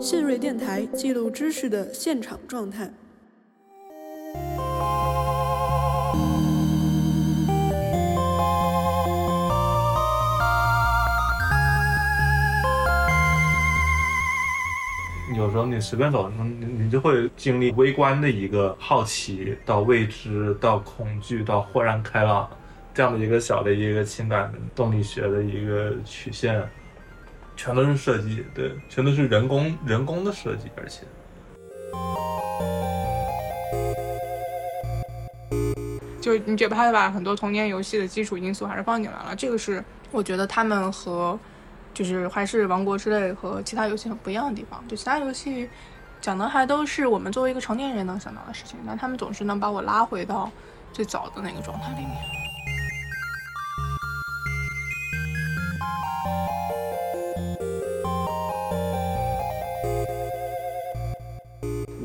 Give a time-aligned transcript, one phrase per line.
[0.00, 2.90] 信瑞电台记录知识的现场状态。
[15.36, 22.48] 有时候你随便走，你你就会经历微观的一个好奇，到未知，到恐惧，到豁然开朗，
[22.94, 26.66] 这样的一个小的一个情感动力学的一个曲线。
[27.56, 31.04] 全都是设计，对，全都是人工人工的设计，而且，
[36.20, 41.38] 就你觉得他把很多童年游戏的基础因素还是放进来了，这个是我觉得他们和
[41.94, 44.84] 就是还是王国之泪和其他游戏很不一样的地方。
[44.86, 45.68] 就其他游戏
[46.20, 50.50] 讲的还都是我们作为一个成年人能想到的事情，但他们总是能把我拉回到
[50.92, 52.45] 最早的那个状态里面。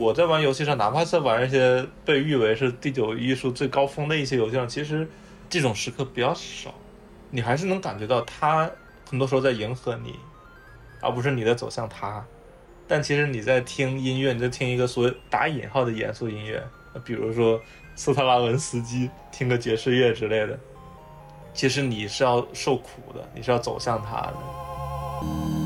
[0.01, 5.07] 我在玩游戏上，哪怕在玩一些被誉为是第九艺术最高峰的一些游戏上，其实
[5.47, 6.73] 这种时刻比较少。
[7.29, 8.67] 你还是能感觉到他
[9.07, 10.15] 很多时候在迎合你，
[11.01, 12.25] 而不是你在走向他。
[12.87, 16.63] 但其实你在听音乐，你在听一个所谓打引号的严肃音乐，
[17.05, 17.61] 比如说
[17.95, 20.59] 斯特拉文斯基，听个爵士乐之类的，
[21.53, 25.60] 其实你是要受苦的，你是要走向他的。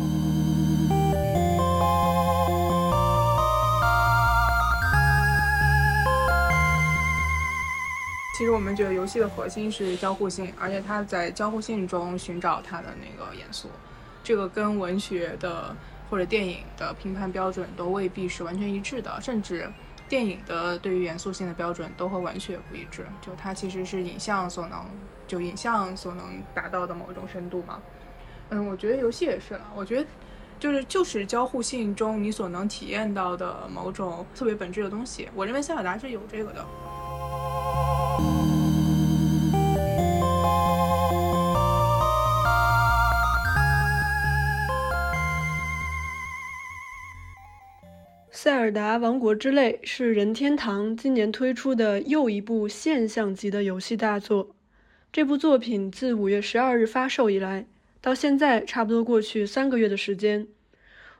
[8.38, 13.70] 其实我们觉得游戏的核心是交互性，而且它在交互性中寻找它的那个元素，
[14.22, 15.74] 这个跟文学的
[16.10, 19.72] 或者电影的评判标准都未必是完全一致的，甚至
[20.10, 23.06] 电影的对于元素性的标准都和文学不一致。
[23.22, 24.86] 就它其实是影像所能，
[25.26, 27.82] 就影像所能达到的某一种深度嘛。
[28.50, 29.62] 嗯，我觉得游戏也是了。
[29.74, 30.06] 我觉得
[30.60, 35.30] 就是就是交互性中你所能体验到的某种特别本质的东西。
[35.34, 36.62] 我认为塞尔达是有这个的。
[48.46, 54.56] 《塞尔达王国之泪》是任天堂今年推出的又一部现象级的游戏大作。
[55.12, 57.66] 这部作品自五月十二日发售以来，
[58.02, 60.48] 到现在差不多过去三个月的时间。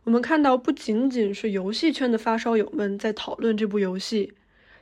[0.04, 4.34] 我们看到，不仅仅是游戏圈的发烧友们在讨论这部游戏，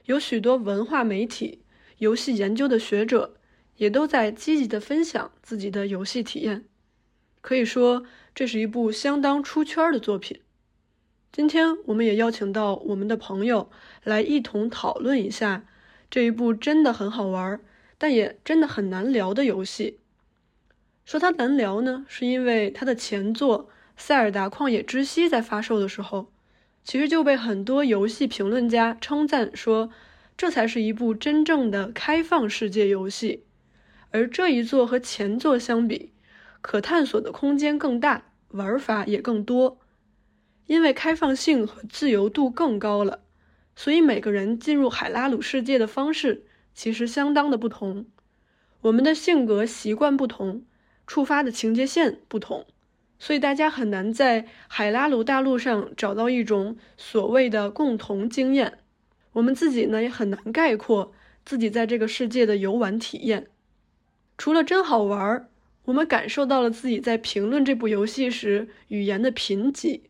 [0.08, 1.62] 有许多文化媒体、
[2.00, 3.36] 游戏研究的学者
[3.78, 6.66] 也都在积极地分享自己的游戏体验。
[7.40, 8.04] 可以说，
[8.36, 10.42] 这是一部相当出圈的作品。
[11.34, 13.68] 今天我们也邀请到我们的朋友
[14.04, 15.66] 来一同讨论一下
[16.12, 17.60] 这一部真的很好玩，
[17.98, 19.98] 但也真的很难聊的游戏。
[21.06, 23.66] 说它难聊呢，是因为它的前作
[23.98, 26.32] 《塞尔达旷野之息》在发售的时候，
[26.84, 29.90] 其实就被很多游戏评论家称赞说，
[30.38, 33.44] 这才是一部真正的开放世界游戏。
[34.12, 36.12] 而这一作和前作相比，
[36.62, 39.80] 可探索的空间更大，玩法也更多。
[40.68, 43.22] 因为开放性和自由度更高了，
[43.76, 48.06] 所以每个人进入海拉鲁世界的方式其实相当的不同。
[48.82, 50.64] 我们的性格习惯不同，
[51.08, 52.66] 触发的情节线不同，
[53.20, 58.80] 所以大家很难在海拉鲁大陆上找到一种所谓的共同经验。
[59.34, 61.14] 我们自己呢也很难概括
[61.46, 63.48] 自己在这个世界的游玩体验。
[64.38, 65.50] 除了真好玩，
[65.86, 70.02] 我们感受到了自己在评论这部游戏时语言的贫瘠。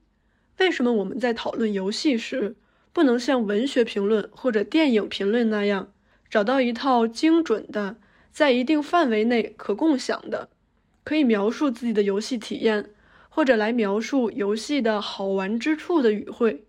[0.59, 2.55] 为什么我们在讨论游戏时，
[2.91, 5.91] 不能像文学评论或者电影评论那样，
[6.29, 7.97] 找到一套精准的、
[8.31, 10.49] 在一定范围内可共享的，
[11.03, 12.91] 可以描述自己的游戏体验，
[13.29, 16.63] 或者来描述游戏的好玩之处的语汇？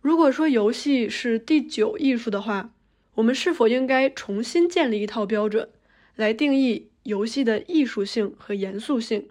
[0.00, 2.72] 如果说游戏是第九艺术的话，
[3.16, 5.68] 我们是否应该重新建立一套标准，
[6.14, 9.28] 来定义游戏的艺术性和严肃性？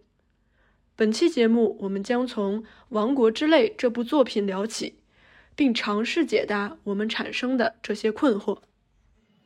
[0.97, 4.95] 本期节目，我们将从《王国之泪》这部作品聊起，
[5.53, 8.59] 并尝试解答我们产生的这些困惑。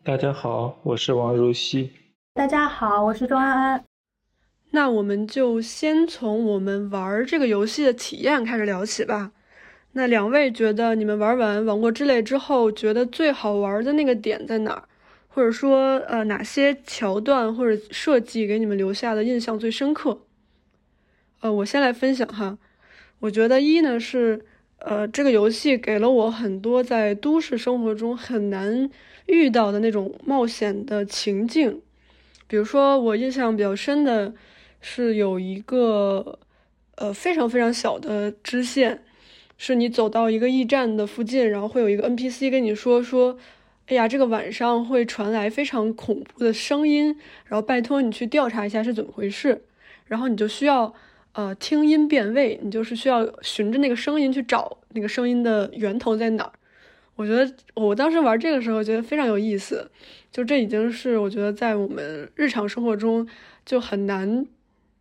[0.04, 1.92] 大家好，我是王如熙。
[2.36, 3.84] 大家好，我是钟安安。
[4.70, 9.32] 那我们就先从我们玩这个游戏的体验开始聊起吧。
[9.94, 14.84] 那两位觉得你们玩完《王国之泪》之后，觉得最好玩的那个点在哪儿？
[15.28, 20.22] 或者说，呃，哪些桥段或者设计给你们留下的印象最深刻？
[21.42, 22.58] 呃，我先来分享哈，
[23.20, 24.46] 我觉得一呢是，
[24.80, 28.90] 呃，这个游戏给了我很多在都市生活中很难
[29.26, 31.82] 遇到的那种冒险的情境，
[32.48, 34.34] 比如说我印象比较深的
[34.82, 36.40] 是有一个，
[36.96, 39.02] 呃非常非常小的支线，
[39.58, 43.38] 是你走到一个驿站的附近，然后会有一个 NPC 跟你说说，
[43.88, 47.16] 哎呀，这个晚上会传来非常恐怖的声音，
[47.46, 49.64] 然后拜托你去调查一下是怎么回事，
[50.06, 50.94] 然后你就需要
[51.34, 56.52] 呃听音辨位，你就是需要循着那个声音去找那个声音的源头在哪儿。
[57.16, 59.92] 我觉得我当时玩这个时候觉得非常有意思，
[60.32, 63.28] 就这已经是我觉得在我们日常生活中
[63.66, 64.46] 就很难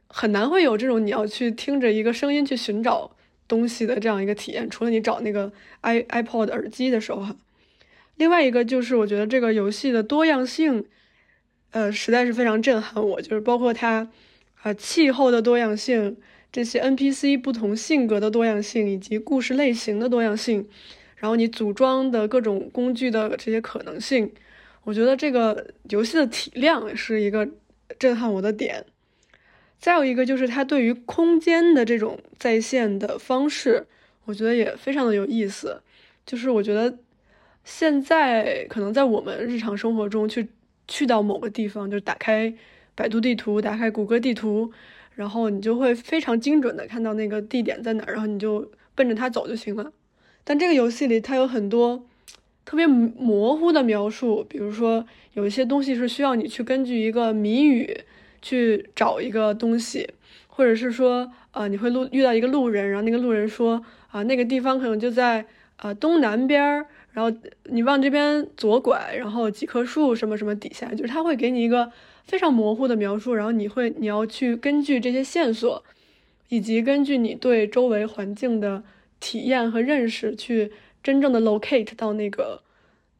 [0.09, 3.11] 很难会有这种你要去听着一个声音去寻找
[3.47, 5.53] 东西的这样一个体验，除了你找那个
[5.83, 7.37] i iPod 耳机的时候哈。
[8.17, 10.85] 另外一个就是我觉得这个游戏的多样性，
[11.71, 14.09] 呃，实在是非常震撼我，就是包括它
[14.62, 16.16] 啊气候的多样性，
[16.50, 20.69] 这些 NPC 不同性格的多样性，以及故事类型的多样性。
[21.16, 24.32] 然后你组装的各种工具的这些可能性，
[24.84, 27.49] 我觉得这个游戏的体量是一个
[27.99, 28.84] 震撼我的点。
[29.81, 33.87] 再有一个就是它对于空间的这种再现的方式，
[34.25, 35.81] 我觉得也非常的有意思。
[36.25, 36.99] 就是我觉得
[37.64, 40.49] 现在可能在我们日常生活中去
[40.87, 42.55] 去到某个地方，就打开
[42.99, 44.73] 百度地图，打开谷歌地图，
[45.15, 49.93] 然后你就会非常精准的看到那个地点在哪，然后你就奔着它走就行了。
[50.43, 52.05] 但这个游戏里，它有很多
[52.65, 58.00] 特别模糊的描述，比如说有一些东西是需要你去根据一个谜语
[58.43, 60.11] 去找一个东西，
[60.49, 63.81] 或者是说，呃，你会路遇到一个路人，然后那个路人说，
[64.11, 65.47] 啊，那个地方可能就在
[65.77, 71.93] 呃东南边儿，然后你往这边左拐，然后几棵树什么什么底下，就是他会给你一个
[72.29, 75.83] 非常模糊的描述，然后你会你要去根据这些线索，
[76.49, 78.85] 以及根据你对周围环境的。
[79.21, 80.71] 体验和认识，去
[81.03, 82.63] 真正的 locate 到那个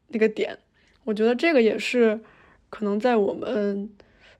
[0.07, 0.57] 那个点，
[1.03, 2.21] 我觉得这个也是
[2.69, 3.89] 可能在我们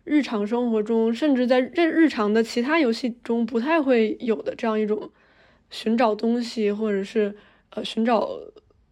[0.05, 5.11] 日常生活中，甚至在日日常的其他游戏中不太会有的这样一种
[5.69, 7.35] 寻找东西或者是
[7.71, 8.29] 呃寻找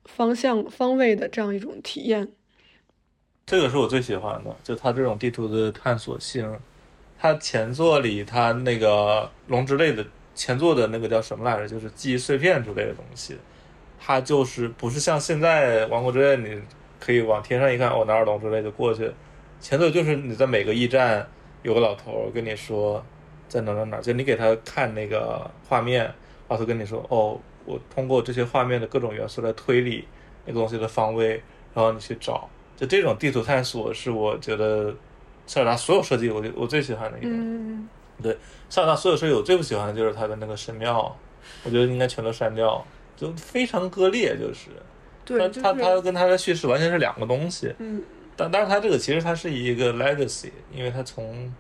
[0.04, 2.28] 方向方位的这样一种体验。
[3.48, 6.54] 这个是我最喜欢的，就它这种地图的探索性。
[7.18, 10.06] 它前作里它那个龙之类的。
[10.36, 11.68] 前作的那个叫什么来着？
[11.68, 13.36] 就是记忆碎片之类的东西，
[14.00, 16.62] 它就是不是像现在《王国之泪》，你
[17.00, 19.12] 可以往天上一看，哦，哪儿龙之类的过去。
[19.60, 21.28] 前作就是你在每个驿站
[21.64, 23.04] 有个老头跟你说
[23.48, 26.14] 在哪哪哪，就你给他看那个画面，
[26.50, 30.08] 老头跟你说，哦，我通过这些画面的各种元素来推理
[30.46, 31.42] 那个东西的方位，
[31.74, 32.48] 然后你去找。
[32.78, 34.96] 就这种地图探索是我觉得
[35.46, 37.88] 塞尔达所有设计我我最喜欢的一种。
[38.24, 38.38] 对，
[38.70, 41.14] 塞尔达所有设计我最不喜欢的就是它的那个神庙，
[41.64, 42.86] 我觉得应该全都删掉，
[43.16, 44.70] 就非常割裂，就是。
[45.26, 47.74] 对，它它跟它的叙事完全是两个东西。
[47.80, 48.02] 嗯。
[48.36, 51.52] 但但是它这个其实它是一个 legacy，因为它从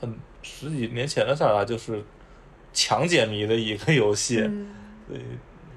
[0.00, 2.00] 很十几年前的塞尔达就是
[2.72, 4.38] 强解谜的一个游戏，
[5.08, 5.20] 所以，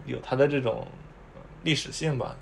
[0.06, 0.88] 有它的这种
[1.64, 2.38] 历史性吧。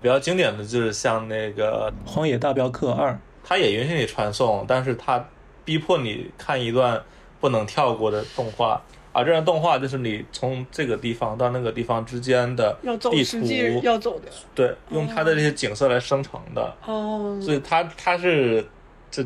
[0.00, 3.10] 比较经典的就是像那个《荒野大镖客二》，
[3.42, 5.24] 它也允许你传送，但是它
[5.64, 7.02] 逼迫你看一段。
[7.40, 16.74] 不能跳过的动画，而这段动画就是你从这个地方到那个地方之间的地图要走的，对，用它的这些景色来生成的。
[16.84, 18.66] 哦，所以它它是
[19.08, 19.24] 这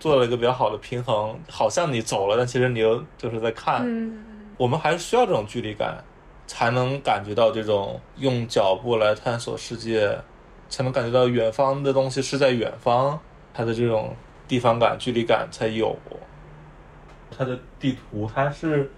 [0.00, 3.82] 做了一个比较好的平衡，好像你走了，但其实你又就是在看。
[3.84, 4.24] 嗯，
[4.56, 6.02] 我们还是需要这种距离感，
[6.46, 10.18] 才能感觉到这种用脚步来探索世界，
[10.68, 13.18] 才能感觉到远方的东西是在远方，
[13.52, 14.14] 它的这种
[14.46, 15.96] 地方感、距离感才有。
[17.36, 18.90] 它的地图，它是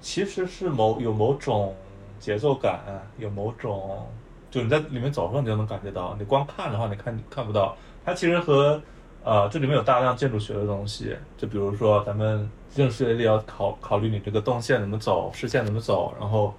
[0.00, 1.74] 其实是某有某种
[2.18, 2.80] 节奏感，
[3.18, 4.06] 有某种，
[4.50, 7.76] 就你在里面走的时候你就能感觉到，你光看的话你看看不到。
[8.04, 8.80] 它其实和
[9.22, 16.52] 呃这里面有大量建筑学的东西，就比如说咱们建筑学里要考考虑你这个动线怎么走，视线怎么走，然后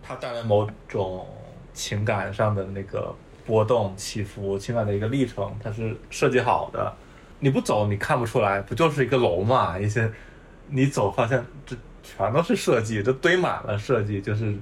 [0.00, 1.26] 它带来某种
[1.74, 3.12] 情感上的那个
[3.44, 6.94] 波动起伏，情感的一个历程，它是设计好的。
[7.40, 9.76] 你不走，你看不出来，不就是一个楼嘛？
[9.76, 10.08] 一些，
[10.68, 14.20] 你走发现这全都是设计，这堆满了设计。
[14.20, 14.54] 就是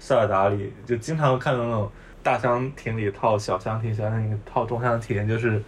[0.00, 1.88] 塞尔达里就经常看到那种
[2.24, 5.62] 大箱庭里套小箱体，小箱庭套中箱庭，就是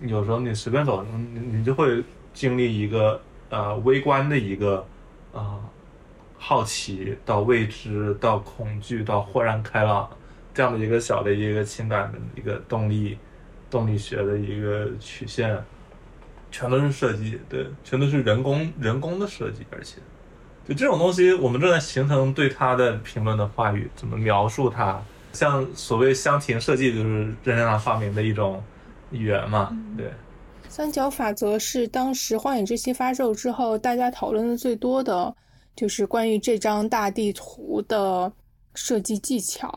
[0.00, 3.20] 有时候你随便走，你你就会经历一个
[3.54, 4.86] 呃微观的一个
[5.32, 5.60] 啊
[6.36, 10.08] 好奇到未知到恐惧到豁然开朗
[10.52, 13.16] 这样的一个小的一个情感的一个动力。
[13.70, 15.58] 动力学的一个曲线，
[16.52, 19.96] 全都是设计，对，全都是人工人工的设计，而且，
[20.68, 25.02] 就这种东西，我们正在形成对它的评论的话语，怎么描述它？
[25.32, 27.08] 像所谓箱庭设计，就是
[27.42, 28.62] 任天堂发明的一种
[29.10, 30.12] 语言嘛，对。
[30.74, 35.32] 三角法则是当时《荒野之息》发售之后，大家讨论的最多的
[35.76, 38.32] 就是关于这张大地图的
[38.74, 39.72] 设计技巧。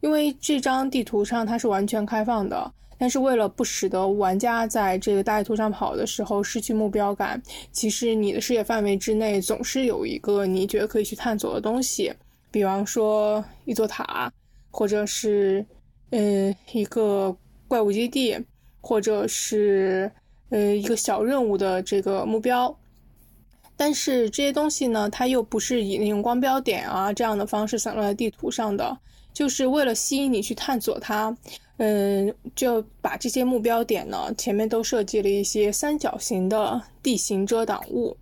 [0.00, 12.14] 因为这张地图上它是完全开放的，但是为了不使得玩家在这个大地图上跑的时候失去目标感，其实你的视野范围之内总是有一个你觉得可以去探索的东西，
[12.52, 14.32] 比方说一座塔，
[14.70, 15.66] 或者是
[16.10, 17.36] 嗯一个
[17.66, 18.38] 怪物基地，
[18.82, 20.12] 或者是
[20.50, 22.76] 呃一个小任务的这个目标。
[23.74, 28.98] 但是这些东西呢，它又不是以那种光标点啊这样的方式散落在地图上的。
[29.32, 31.34] 就是为了吸引你去探索它，
[31.78, 38.14] 嗯，就把这些目标点呢前面都设计了一些三角形的地形遮挡物，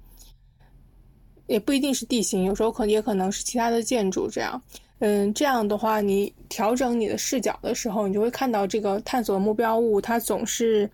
[1.49, 4.31] 也不一定是地形，有时候可也可能是其他的建筑。
[4.31, 4.63] 这样，
[5.01, 10.89] 嗯，这样的话，你调整你的视角的时候，你就会看到这个探索目标物，它总是，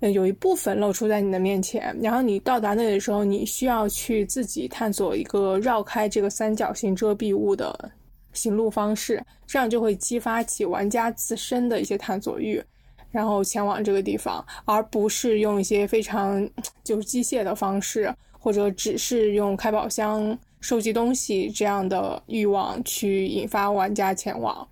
[0.00, 1.96] 呃，有一部分露出在你的面前。
[2.02, 7.90] 然后你到达那里的时候，你需要去自己探索一个绕开这个三角形遮蔽物的。
[8.32, 12.62] 行路方式，这样就会激发起玩家自身的一些探索欲，
[13.10, 16.46] 然后前往这个地方，而不是用一些非常
[16.84, 24.66] 就是机械的方式，或者只是用开宝箱收集东西这样的欲望去引发玩家前往。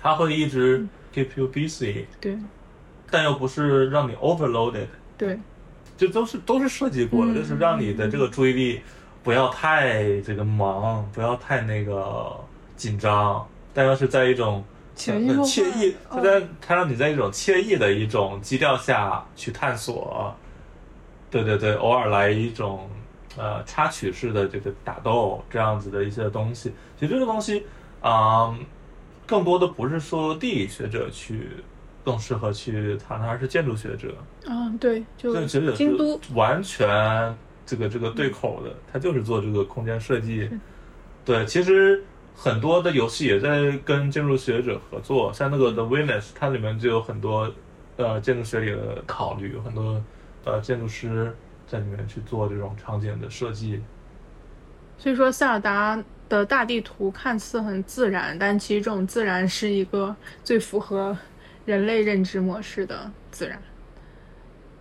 [0.00, 2.38] 它会一直 keep you busy，对，
[3.10, 4.86] 但又不是让你 overloaded，
[5.18, 5.36] 对，
[5.98, 8.80] 这都是都是设计过的，就是让你的这个注意力
[9.24, 12.32] 不要太这个忙，不要太那个。
[12.74, 14.64] 紧张，但要是在一种
[14.96, 20.34] 很惬意，他在他让你在一种惬意的一种基调下去探索。
[21.30, 22.88] 对对对，偶尔来一种
[23.36, 26.72] 呃插曲式的这个打斗这样子的一些东西。
[26.98, 27.64] 其实这个东西
[28.00, 28.56] 啊，
[29.26, 31.48] 更多的不是说地理学者去
[32.04, 34.14] 更适合去谈，而是建筑学者。
[34.46, 40.48] 嗯，对，就京都完全这个这个对口的，他就是做这个空间设计。
[41.24, 42.02] 对，其实。
[42.34, 47.52] 很多的游戏也在跟建筑学者合作，像那个 The Witness，它里面就有很多
[47.98, 50.02] 呃建筑学里的考虑，有很多
[50.42, 51.36] 呃建筑师
[51.72, 53.82] 在里面去做这种场景的设计。
[54.98, 55.98] 所以说，塞尔达
[56.28, 60.14] 的大地图看似很自然，但其实这种自然是一个
[60.44, 61.16] 最符合
[61.64, 63.58] 人类认知模式的自然。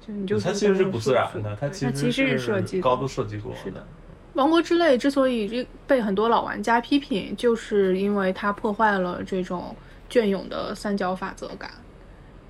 [0.06, 3.88] 就你就它其实是不自然的，它其实是设计高度设计过的。
[4.34, 9.76] 王国之泪之所以被很多老玩家批评，就是因为它破坏了这种
[10.10, 11.72] 隽永的三角法则感。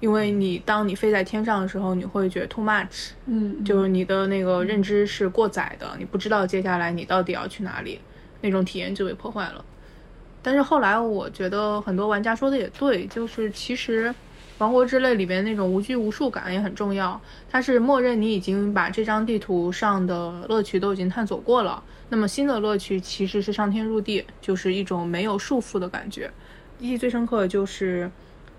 [0.02, 8.02] 因为你当你飞在天上的时候，你会觉得 too much，嗯，就是你的那个认知是过载的，你不知道接下来你到底要去哪里，
[8.42, 9.64] 那种体验就被破坏了。
[10.42, 14.14] 但是后来我觉得很多玩家说的也对，就是其实。
[14.58, 26.30] 王国之泪里边那种无拘无束感也很重要，它是默认你已经把这张地图上的乐趣都已经探索过了，那么新的乐趣其实是上天入地，就是一种没有束缚的感觉。
[26.80, 28.12] 记忆最深刻的就是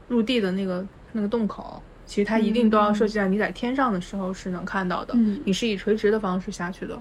[0.09, 5.15] 入地的那个那个洞口，其实它一定都要设计在你在天上的时候是能看到的，
[5.45, 6.99] 你是以垂直的方式下去的，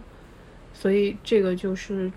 [0.74, 2.12] 所以这个就是。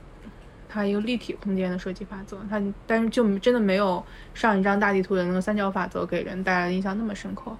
[0.66, 7.56] 它一个立体空间的设计法则，它但是就真的没有上一张大地图的那个三角法则给人带来的印象那么深刻。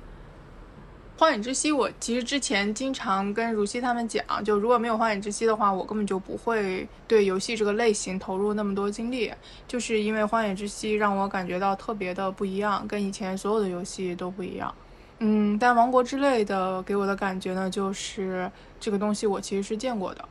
[1.16, 9.32] 荒野之息，我其实之前经常跟如熙他们讲，就如果没有荒野之息的话，我根本就不会对游戏这个类型投入那么多精力，
[9.68, 14.74] 就是因为荒野之息让我感觉到特别的不一样，跟以前所有的游戏都不一样。
[15.20, 20.28] 嗯，但王国之类的给我的感觉呢，就是这个东西我其实是见过的。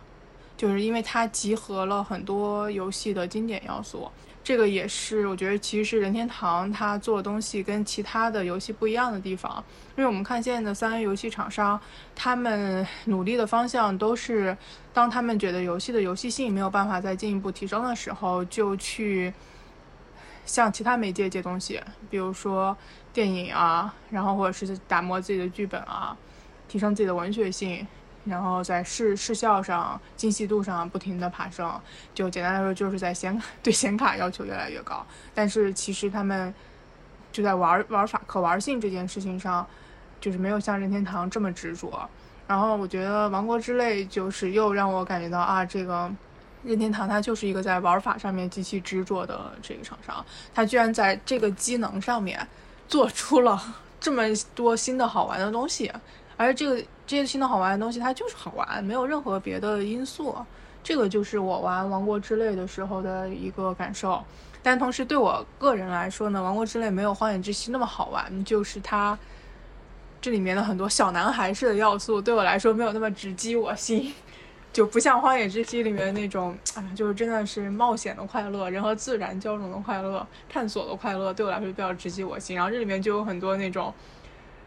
[0.56, 4.08] 就是因为它集合了很多游戏的经典要素，
[4.44, 9.64] 这个也是我觉得其实是任天堂它做的东西跟其他的游戏不一样的地方。
[9.96, 11.80] 因为我们看现在的三 A 游戏厂商，
[12.14, 14.58] 他们努力的方向都是，
[14.94, 19.34] 当他们觉得游戏的游戏性没有办法再进一步提升的时候，就去
[20.46, 22.76] 向其他媒介借东西，比如说
[23.14, 26.18] 电影啊，然后或者是打磨自己的剧本啊，
[26.68, 27.88] 提升自己的文学性。
[28.26, 31.80] 然后在视视效上、精细度上不停的爬升，
[32.14, 35.06] 就简单来说，就是在显卡 对显卡要求越来越高。
[35.34, 36.54] 但是其实他们
[37.32, 39.66] 就在玩玩法可玩性这件事情上，
[40.22, 42.10] 就是没有像任天堂这么执着。
[42.48, 46.12] 然后我觉得《王国之泪》就是又让我感觉到啊，这个
[46.64, 52.46] 任天堂它就是一个在玩法上面极其执着的这个厂商，它居然在这个机能上面
[52.88, 53.62] 做出了
[54.00, 55.92] 这么多新的好玩的东西。
[56.36, 60.36] 而这个这些新的好玩的东西，它就是好玩，没有任何别的因素。
[60.84, 64.22] 这个就是我玩《王国之泪》的时候的一个感受。
[64.62, 69.18] 但同时对我个人来说呢，《王国之泪》没有《荒野之息》那么好玩，就是它
[70.22, 74.14] 这里面的很多小男孩式的要素，对我来说没有那么直击我心。
[74.72, 82.56] 就不像《荒野之息》里面那种，哎，就是真的是冒险的快乐，人和自然交融的快乐，探索的快乐，对我来说比较直击我心。
[82.56, 83.94] 然后这里面就有很多那种，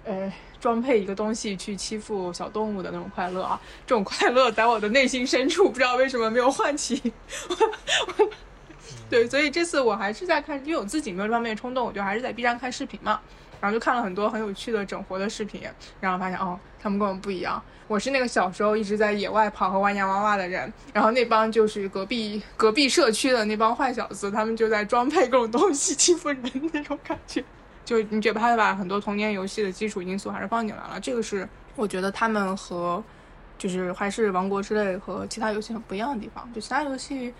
[0.07, 7.13] 呃，装配一个东西去欺负小动物的那种快乐啊，这种快乐在我的内心深处，不知道为什么没有唤起。
[9.11, 13.21] 对，所以这次我还是在看，因为我自己没有这方面的冲动，我就还是在 B 站看视频嘛，
[13.61, 15.63] 然后就看了很多很有趣的整活的视频，
[16.01, 17.63] 然后发现哦，他们跟我们不一样。
[17.89, 27.45] 我是那个小时候一直在野外跑和玩洋娃娃的人，然后那帮就是隔壁隔壁社区的那帮坏小子，他们就在装配各种东西欺负人那种感觉。
[27.87, 33.03] 就你觉得他把很多童年游戏的基础因素还是放进来了，这个是我觉得他们和
[33.57, 36.47] 就是还是王国之泪和其他游戏很不一样的地方。
[36.53, 37.33] 就其他游戏。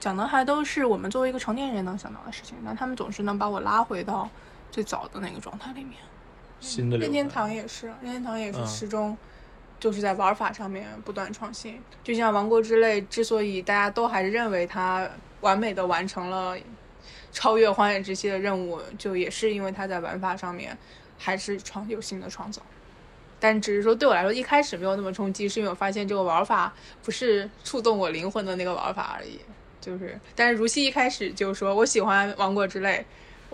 [0.00, 4.26] 讲的还都是我们作为一个成年人能想到的事情，但他们总是能把我拉回到
[4.70, 5.98] 最早的那个状态里面。
[6.58, 9.14] 新的任天堂也是，任天堂也是始终
[9.78, 11.78] 就是在玩法上面不断创新。
[12.02, 15.06] 就像《王国之泪》之所以大家都还是认为它
[15.42, 16.56] 完美的完成了
[17.32, 20.76] 超越《荒野之息》的任务，就也是因为它在玩法上面
[21.18, 22.60] 还是创有新的创造。
[23.38, 29.40] 但只是说对我来说一开始没有那么冲击，是因为我发现这个玩法不是触动我灵魂的那个玩法而已。
[29.80, 33.06] 就是，但是如熙一开始就说我喜欢《王国之泪》，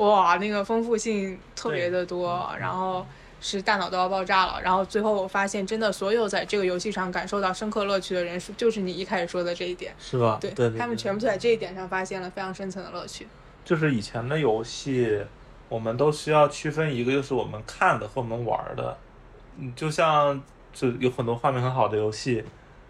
[0.02, 3.06] 哇，那个丰富性特别的多，然后
[3.40, 4.60] 是大脑都要爆炸了。
[4.60, 10.38] 然后最后我发现，真的所有在这个游戏上感受到深刻乐趣的人，是就是你一开始说的这一点，是吧？
[10.40, 13.28] 对，对，他们全部在这一点上发现了非常深层的乐趣。
[13.66, 15.20] 就是以前的游戏，
[15.68, 18.96] 我们都需要区分一个，就是我们看的和我们玩的。
[19.58, 20.40] 嗯，就像
[20.72, 22.44] 就有很多画面很好的游戏。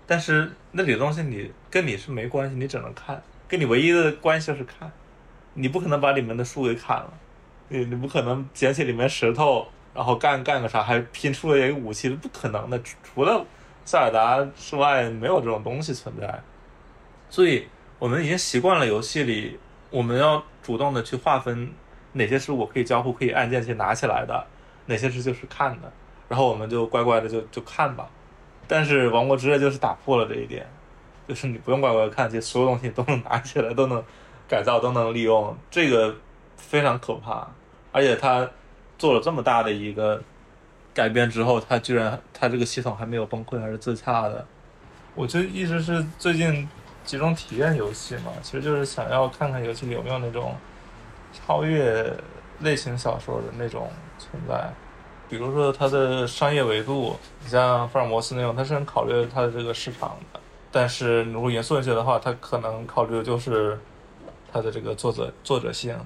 [0.06, 4.92] 但是那里的东西你跟你是没关系，你只能看，跟你唯一的关系就是看，
[5.54, 7.10] 你不可能把里面的树给砍了，
[7.70, 12.78] 你你不可能捡起里面石头，然后干干个啥，还拼出了一个武器，不可能的。
[13.02, 13.42] 除了
[13.86, 16.42] 塞尔达之外，没有这种东西存在。
[17.30, 17.66] 所以
[17.98, 19.58] 我们已经习惯了游戏里，
[19.96, 21.72] 我们要主动的去划分
[22.12, 24.46] 哪些是我可以交互、可以按键去拿起来的，
[24.84, 25.90] 哪些是就是看的，
[26.28, 28.06] 然后我们就乖乖的就就看吧。
[28.68, 30.66] 但是《王国之泪》就是打破了这一点，
[31.26, 34.04] 就是你不用乖乖看，这所有东西都能拿起来，都能
[34.46, 36.14] 改造，都能利用，这个
[36.58, 37.48] 非常可怕。
[37.90, 38.46] 而且他
[38.98, 40.22] 做了这么大的一个
[40.92, 44.46] 改变之后，他居然他这个系统还没有崩溃，还是自洽的。
[45.14, 46.68] 我就一直是最近
[47.06, 50.54] 集中体验游戏嘛，其实就是想要看看游戏里有没有那种
[51.32, 52.12] 超越
[52.60, 53.88] 类型小说的那种
[54.18, 54.68] 存在。
[55.28, 60.40] 比如说它的商业维度，你像福尔摩斯那种，它是很考虑它的这个市场的。
[60.70, 63.78] 但是如果严肃一些的话，它可能考虑的就是
[64.52, 65.96] 它的这个作者作者性，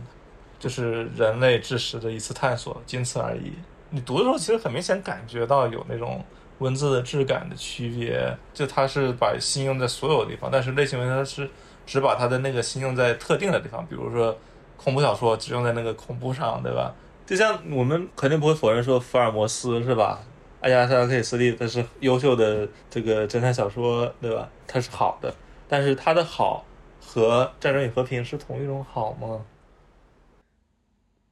[0.58, 3.52] 就是人类知识的一次探索，仅此而已。
[3.90, 6.24] 你读的时候其实很明显感觉到有那种
[6.60, 11.50] 文字的质感的区别，就它是把心用在所有地方，但是类型文它是
[11.84, 14.38] 只把它的那个心用在特定的地方，比如说
[14.76, 16.94] 恐怖小说只用在那个恐怖上，对吧？
[17.26, 20.20] 就像我们肯定不会否认说福尔摩斯是吧？
[20.60, 24.48] 阿加莎·克里斯蒂他是优秀的这个侦探小说，对吧？
[24.66, 25.34] 他是好的，
[25.68, 26.64] 但是他的好
[27.00, 29.40] 和《战争与和平》是同一种好吗？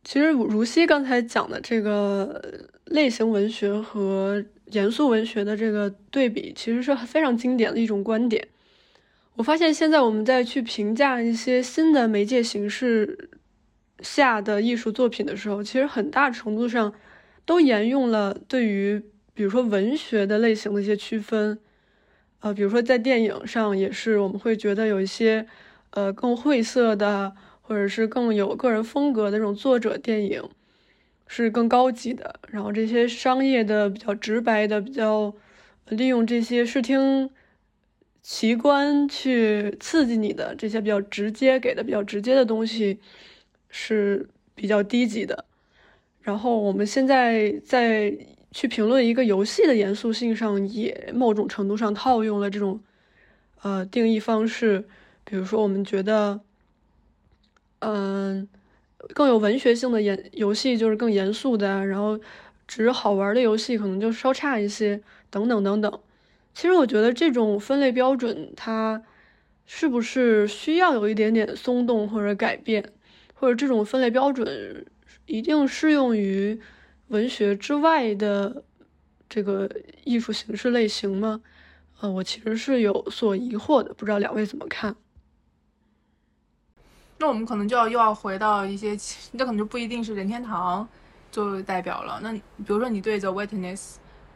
[0.05, 2.43] 其实如熙刚才讲的这个
[2.87, 8.47] 类型文学和严肃文学的这个对比，其实是非常经典的一种观点。
[9.37, 13.31] 我发现现在我们在去评价一些新的媒介形式。
[14.01, 16.95] 下的艺术作品的时候，其实很大程度上
[17.45, 19.03] 都沿用了对于
[19.35, 21.59] 比如说文学的类型的一些区分，
[22.39, 25.45] 呃，比如说在电影上也是，我们会觉得有一些
[25.91, 30.49] 呃更晦涩的，或者是更有个人风格的这种作者电影
[31.29, 35.33] 是更高级的，然后这些商业的比较直白的，比较
[35.91, 37.31] 利用这些视听
[38.21, 42.99] 奇观去刺激你的这些比较直接给的比较直接的东西。
[43.71, 45.45] 是比较低级的，
[46.23, 48.17] 然后我们现在在
[48.51, 52.81] 去评论一个游戏的严肃性上，也某种程度上套用了这种
[53.61, 54.89] 呃定义方式。
[55.23, 56.41] 比如说，我们觉得，
[57.81, 58.49] 嗯，
[59.15, 62.19] 更有文学性的严游戏就是更严肃的，然后
[62.67, 66.01] 只是好玩的游戏可能就稍差一些，等等等等。
[66.55, 69.03] 其实我觉得这种分类标准，它
[69.67, 72.93] 是不是需要有一点点松动或者改变？
[73.35, 74.85] 或者这种分类标准
[75.27, 76.61] 一定适用于
[77.07, 78.65] 文学之外的
[79.29, 79.71] 这个
[80.03, 81.41] 艺术形式类型吗？
[82.01, 84.97] 呃，我其实是有所疑惑的，不知道两位怎么看？
[87.19, 88.97] 那我们可能就要又要回到一些，
[89.33, 90.89] 那可能就不一定是任天堂
[91.33, 92.21] 作为代表了。
[92.23, 93.77] 那比如说你对《The Witness》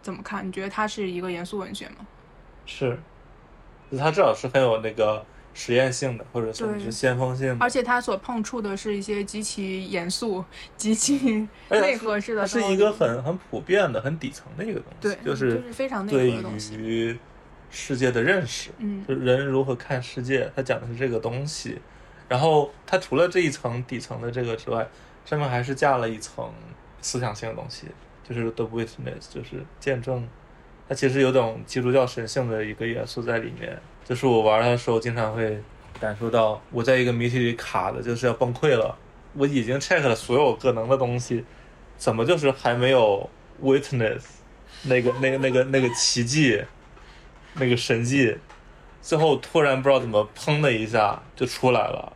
[0.03, 0.47] 怎么看？
[0.47, 2.07] 你觉得它是一个严肃文学吗？
[2.67, 2.99] 是，
[3.97, 7.57] 它至少是很有那个实验性的，或者甚至对是先锋性的。
[7.61, 10.45] 而且它所碰触的是一些极其严肃、
[10.77, 16.75] 极其 内核式的是一个很很普遍的、很底层的一个东西，对，就是就是非常内核的东西。
[16.77, 17.17] 于
[17.71, 21.79] 世界的认识，嗯就人如何看世界，它讲的是这个东西。
[22.33, 24.89] 然后它除了这一层底层的这个之外，
[25.23, 26.51] 上面还是加了一层
[27.03, 27.89] 思想性的东西，
[28.27, 30.27] 就是 the witness，就是见证。
[30.89, 33.79] 它其实有种基督教神性的一个元素在里面。
[34.03, 35.63] 就是我玩它的时候，经常会
[36.01, 38.97] 感受到我在一个谜题里卡的，就是要崩溃了。
[39.35, 41.45] 我已经 check 了所有可能的东西，
[41.99, 43.29] 怎么就是还没有
[43.63, 44.23] witness
[44.85, 46.65] 那个那个那个那个奇迹，
[47.57, 48.39] 那个神迹，
[49.03, 52.11] 最后突然不知道怎么砰的一下就出来了。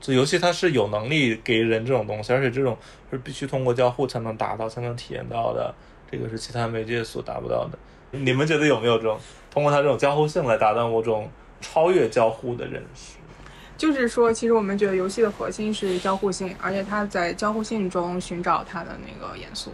[0.00, 2.76] 这游戏它是有能力给人这种东西，而且这种
[3.10, 5.74] 是必须通过交互才能达到、才能体验到的，
[6.10, 7.78] 这个是其他媒介所达不到的。
[8.12, 9.18] 你们觉得有没有这种
[9.50, 13.16] 通过它这种交互性来达到某种超越交互的认识？
[13.76, 19.70] 就是说，其实我们觉得游戏的核心是交互性，而且它在交互性中寻找它的那个元素，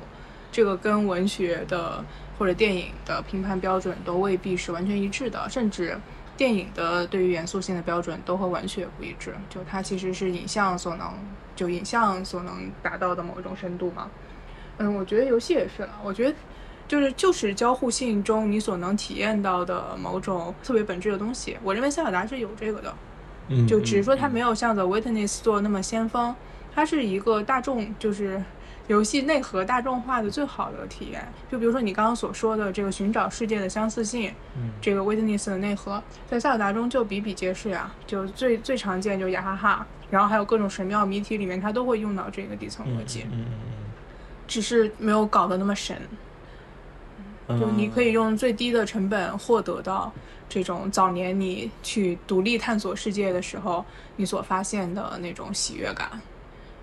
[0.52, 2.04] 这个跟文学的
[2.38, 5.98] 或者电影的评判标准都未必是完全一致的，甚至
[6.36, 9.34] 电影的对于元素性的标准都和文学不一致。
[9.48, 11.12] 就它其实是影像所能，
[11.54, 14.10] 就影像所能达到的某一种深度嘛。
[14.78, 16.00] 嗯，我觉得游戏也是了。
[16.04, 16.36] 我觉得
[16.86, 21.56] 就是就是交互性中你所能体验到的某种特别本质的东西。
[21.62, 22.94] 我认为塞尔达是有这个的。
[23.48, 26.34] 嗯就只是说它没有像 The Witness 做那么先锋，
[26.74, 28.42] 它是一个大众，就是
[28.88, 31.26] 游戏内核大众化的最好的体验。
[31.50, 37.92] 就比如说你刚刚所说的这个寻找世界的相似性，嗯这个 Witness 的内核，在塞尔达中就比比皆是呀。
[38.06, 43.46] 就最最常见就雅哈哈，然后还有各种神庙谜题里面，它都会用到这个底层逻辑，嗯
[44.46, 46.00] 只是没有搞得那么神。
[47.48, 50.12] 嗯，就你可以用最低的成本获得到
[50.48, 53.84] 这种早年你去独立探索世界的时候
[54.16, 56.08] 你所发现的那种喜悦感。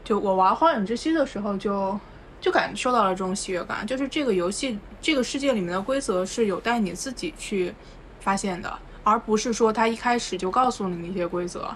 [0.04, 2.00] 就我玩《荒野之息》的时候就，
[2.42, 7.74] 就感受到了这种喜悦感，就是这个游戏这个世界里面的规则是有待你自己去
[8.20, 11.74] 发现的，而不是说他一开始就告诉你那些规则。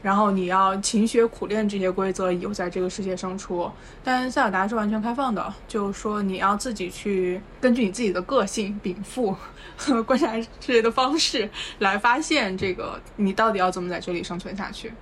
[0.00, 3.68] 然后你要勤学苦练这些规则，以后在这个世界生出。
[4.04, 9.36] 但塞尔达是完全开放的，就是说你要自己去根据你自己的个性禀赋
[9.76, 11.50] 和观察世界的方式
[11.80, 14.92] 来发现这个你到底要怎么在这里生存下去。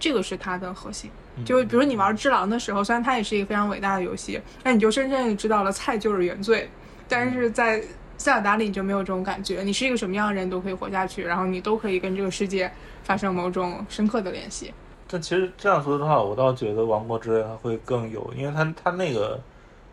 [0.00, 1.08] 这个是它的核心。
[1.44, 6.68] 就比如你玩《只狼》的时候，虽然它也是一个非常伟大的游戏，但你就深深的知道了菜就是原罪。
[7.08, 7.82] 但是在
[8.16, 12.70] 塞尔达里你就没有这种感觉，你是一个什么样的人都可以活下去，然后你都可以跟这个世界
[13.02, 14.72] 发生某种深刻的联系。
[15.06, 19.40] 但其实这样说的话，我倒觉得《王国之泪》它会更有，因为它它那个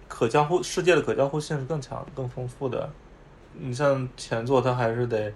[0.07, 2.89] 可交互世界的可交互性是更强、更丰富的。
[3.53, 5.33] 你像前作，它还是得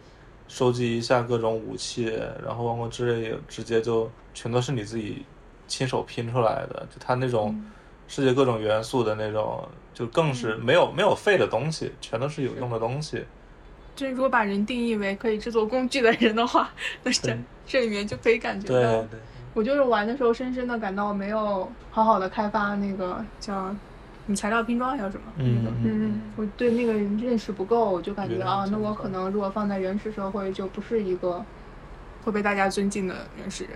[0.48, 2.06] 收集一下各种武器，
[2.46, 5.26] 然后《王国之泪》也直接就全都是你自己
[5.68, 7.60] 亲手拼出来的，就它那种
[8.08, 13.26] 世界各种元素的那种，就更是没有没有废的东西，全都是有用的东西。
[13.96, 16.70] 就是如果把人定义为可以制作工具的人的话，
[17.04, 19.20] 那这这里面就可以感觉对到，对，
[19.54, 23.74] 我就是玩的时候深深的感到我没有好好的开发那个叫
[24.26, 25.24] 你材料拼装叫什么？
[25.38, 31.44] 嗯那个嗯，我对那个认识不够，我就感觉啊，那我可能如果放在原始社会，就不是一个
[32.24, 33.74] 会被大家尊敬的原始人。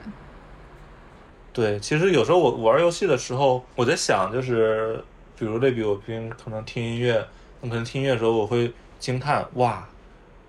[1.59, 5.03] 对，其实有时候我玩游戏的时候，我在想，就是
[5.37, 7.21] 比如类比我平时可能听音乐，
[7.59, 9.85] 我可能听音乐的时候，我会惊叹，哇，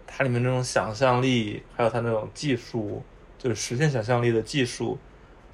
[0.07, 3.03] 它里面那种想象力，还有它那种技术，
[3.37, 4.97] 就是实现想象力的技术，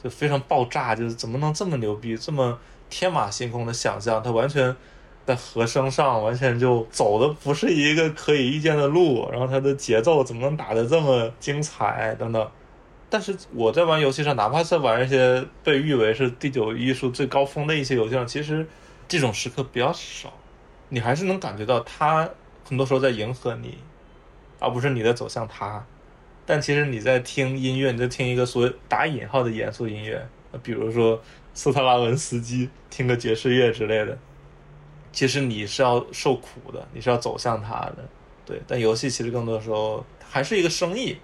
[0.04, 2.58] 就非常爆炸，就是怎么能这么牛逼，这么
[2.90, 4.76] 天马行空的想象，它完全
[5.24, 12.46] 在和声上完全就走的不是一个可以预见的路，然后它的节奏怎么能打得这么精彩等等。
[13.08, 18.66] 但是我在玩游戏上，哪怕在玩一些被誉为是第九艺术最高峰的一些游戏上，其实
[19.06, 20.32] 这种时刻比较少，
[20.88, 22.28] 你还是能感觉到他
[22.64, 23.78] 很多时候在迎合你，
[24.58, 25.84] 而不是你在走向他。
[26.44, 30.26] 但其实你在听音乐，你在听一个所谓打引号的严肃音乐，
[30.62, 31.20] 比如说
[31.54, 34.18] 斯特拉文斯基，听个爵士乐之类的，
[35.12, 37.98] 其实你是要受苦的，你是要走向他的。
[38.44, 41.16] 对，但游戏其实更多的时候还是一个生意。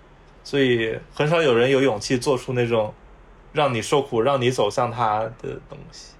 [0.44, 2.92] 所以很少有人有勇气做出那种
[3.52, 6.14] 让你受苦、让你走向他的东西，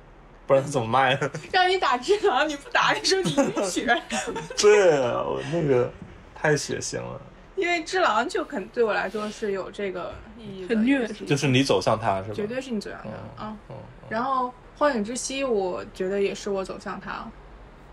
[0.47, 1.31] 不然他怎么卖呢？
[1.53, 4.03] 让你打只狼，你不打，你说你晕血，
[4.59, 5.91] 对啊，我那个
[6.35, 7.21] 太血腥了，
[7.57, 12.35] 因为只狼就肯对我来说是有这个意义的，很虐就是你走向他是吧？
[12.35, 13.01] 绝对是你走向
[13.37, 13.57] 他啊。
[13.71, 13.77] 嗯，
[14.09, 17.27] 然后《荒野之息》，我觉得也是我走向他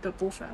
[0.02, 0.48] 的部分。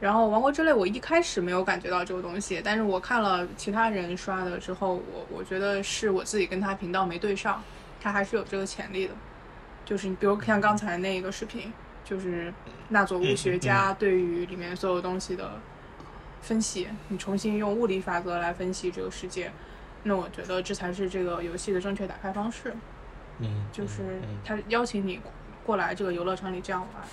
[0.00, 7.62] 然后《王国之泪》我一开始没有感觉到这个东西，但是我看了其他人刷的之后，我我觉得是我自己跟他频道没对上，
[8.00, 9.14] 他还是有这个潜力的。
[9.84, 11.72] 就是你比如像刚才那一个视频，
[12.04, 12.52] 就是
[12.90, 15.50] 那佐物学家对于里面所有东西的
[16.42, 19.50] 分析，你重新用物理法则来分析这个世界，
[20.04, 22.72] 那我觉得这才是这个游戏的正确打开方式。
[23.38, 25.20] 嗯，就是他邀请你
[25.64, 27.08] 过来这个游乐场里这样玩。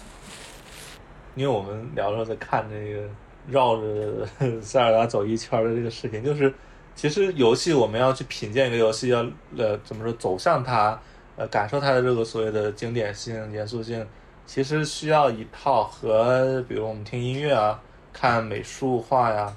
[1.35, 3.03] 因为我们聊的时候在看这个
[3.47, 4.25] 绕着
[4.61, 6.53] 塞尔达走一圈的这个视频，就是
[6.95, 9.25] 其实游戏我们要去品鉴一个游戏，要
[9.57, 10.99] 呃怎么说走向它，
[11.35, 14.05] 呃感受它的这个所谓的经典性、严肃性，
[14.45, 17.79] 其实需要一套和比如我们听音乐啊、
[18.13, 19.55] 看美术画呀、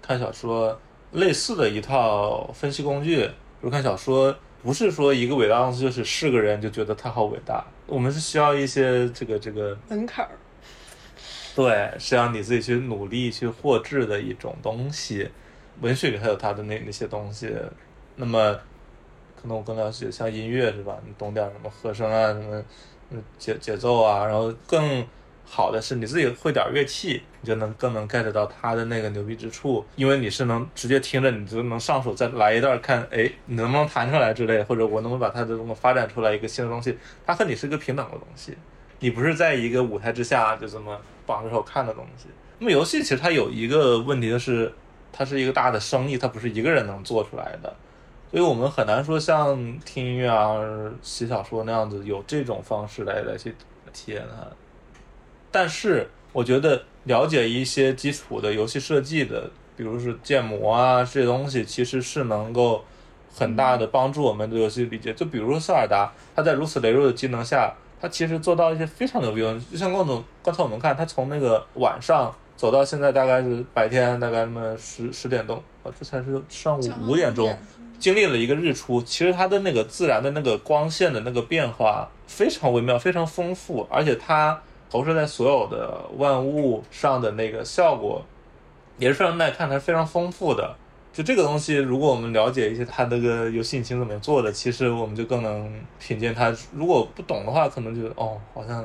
[0.00, 0.78] 看小说
[1.10, 3.26] 类似的一套分析工具。
[3.26, 10.30] 比如看小说，不是说一个伟大东西就是是个人就觉得它好伟大，我们是需要一些这个这个门槛儿。
[11.54, 15.28] 对，是让你自己去努力去获知的一种东西。
[15.80, 17.54] 文学里还有它的那那些东西，
[18.16, 18.54] 那么
[19.40, 20.96] 可能我更了解像音乐是吧？
[21.04, 22.62] 你懂点什么和声啊，什么
[23.10, 25.04] 嗯节节奏啊，然后更
[25.44, 38.56] 好的是你自己会点乐器，你就能更能 get 到它的那个牛逼之处，因为你是能直接听着，你就能上手再来一段看，哎，你能不能弹出来之类，或者我能不能把它的这么发展出来一个新的东西，它和你是一个平等的东西，
[39.00, 40.98] 你不是在一个舞台之下就这么。
[41.32, 42.26] 绑着手看的东西。
[42.58, 44.70] 那么游戏其实它有一个问题，就是
[45.10, 47.74] 它是一个大的生意，它不是一个人能做出来的，
[48.30, 50.60] 所以我们很难说像听音乐啊、
[51.00, 53.54] 写小说那样子有这种方式来来去
[53.94, 54.46] 体验它。
[55.50, 62.84] 但是我觉得了解一些基础的游戏设计的，比如是建模啊这些东西，其实是能够
[63.34, 65.14] 很大的帮助我们对游戏理解。
[65.14, 67.74] 就比如说塞尔达，它在如此羸弱的技能下。
[68.02, 77.56] 他其实做到一些非常牛逼的，就像刚总刚才我们看，他从那个晚上走到现在大概是白天，大概那么十十点钟，啊，这才是上午五点钟，
[78.00, 79.00] 经历了一个日出。
[79.02, 84.60] 其实它的那个自然的那个光线的那个变化非常微妙，非常丰富，而且它
[84.90, 88.20] 投射在所有的万物上的那个效果
[88.98, 90.74] 也是非常耐看，它是非常丰富的。
[91.12, 95.70] 就这个东西，如果我们了解一些它那个游戏引擎怎么做的，其实我们就更能
[96.00, 96.50] 品鉴它。
[96.72, 98.82] 如果不懂的话，可能就哦，好像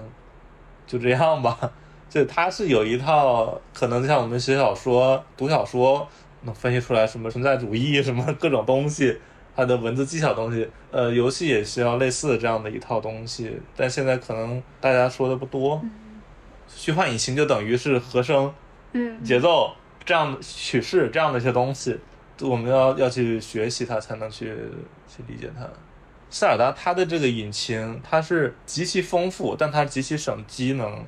[0.85, 1.57] 就这样吧。
[2.09, 6.05] 就它是有一套，可能像我们写小说、读小说，
[6.41, 9.17] 能分析出来什么存在主义、什么各种东西，
[9.55, 10.69] 它的文字技巧东西。
[10.91, 15.81] 呃，游戏也需要类似的这样的一套东西，但现在可能大家说的不多。
[16.67, 18.53] 虚幻引擎就等于是和声、
[18.91, 19.71] 嗯，节奏
[20.03, 21.97] 这样的曲式这样的一些东西。
[22.41, 24.53] 我们要要去学习它，才能去
[25.07, 25.67] 去理解它。
[26.29, 31.05] 塞尔达它的这个引擎，它是极其丰富，但它极其省机能。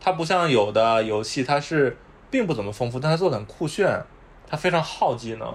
[0.00, 1.96] 它不像有的游戏，它是
[2.30, 4.02] 并不怎么丰富，但它做的很酷炫，
[4.46, 5.54] 它非常耗机能。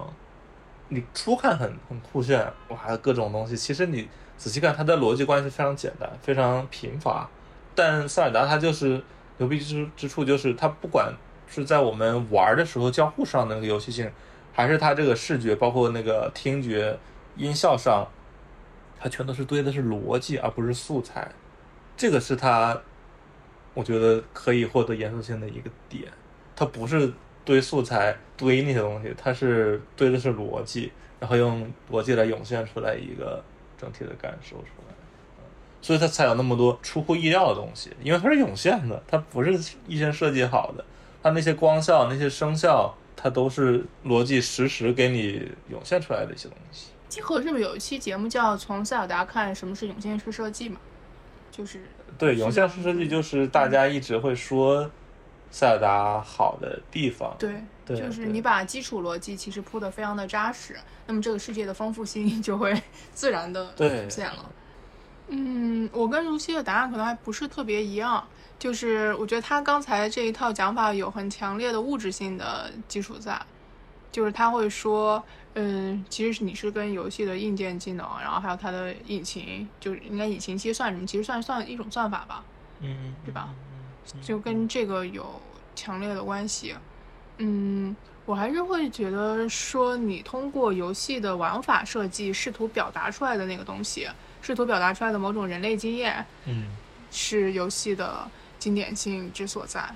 [0.88, 3.56] 你初看很很酷炫，哇，各种东西。
[3.56, 7.28] 其实你仔细看，它的逻辑关系非常简单，非常贫乏。
[7.74, 9.02] 但塞尔达它就是
[9.38, 11.12] 牛逼之之处，就是它不管
[11.48, 14.08] 是在我们玩的时候交互上的那个游戏性。
[14.56, 16.98] 还是它这个视觉，包括那个听觉、
[17.36, 18.08] 音效上，
[18.98, 21.30] 它全都是堆的是逻辑，而不是素材。
[21.94, 22.80] 这个是它，
[23.74, 26.04] 我觉得可以获得严肃性的一个点。
[26.56, 27.12] 它不是
[27.44, 30.90] 堆素材、堆那些东西，它是堆的是逻辑，
[31.20, 33.44] 然后用逻辑来涌现出来一个
[33.76, 34.94] 整体的感受出来。
[35.82, 39.52] 所以它才有那么多出乎意料的东西，因为它是涌现的，它不是
[39.86, 40.82] 预先设计好的。
[41.22, 42.96] 它那些光效、那些声效。
[43.16, 46.88] 它都是逻辑实时给你涌现出来的一些东西。
[47.08, 50.78] 集合是不是有一期节目叫《从塞尔达看什么是涌现式设计》嘛？
[51.50, 51.80] 就是
[52.18, 54.90] 对涌现式设计，就是大家一直会说
[55.50, 57.34] 塞尔达好的地方。
[57.38, 60.76] 对，对就是你把基础逻辑其实铺的非常的扎实，
[61.06, 62.78] 那么这个世界的丰富性就会
[63.14, 64.52] 自然的出现了。
[65.28, 68.26] 嗯，我跟如熙的答案可能还不是特别一样。
[68.58, 73.38] 就是我觉得他刚才这一套讲法有很强烈的物质性的基础在，
[74.10, 75.22] 就是他会说，
[75.54, 81.06] 嗯，其实你是跟游戏的硬件技能，然后还有它的引擎，就是应该引擎其实算什么？
[81.06, 82.42] 其实算算一种算法吧，
[82.80, 83.50] 嗯，对吧？
[84.22, 85.40] 就跟这个有
[85.74, 86.74] 强烈的关系。
[87.36, 94.08] 嗯，我还是会觉得说，你通过游戏的玩法设计，试图表达出来的那个东西，
[94.40, 96.64] 试图表达出来的某种人类经验，嗯，
[97.10, 98.26] 是游戏的。
[98.66, 99.94] 经典性之所在，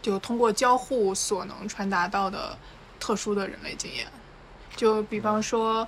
[0.00, 2.56] 就通过交互所能传达到的
[3.00, 4.06] 特殊的人类经验。
[4.76, 5.84] 就比方说，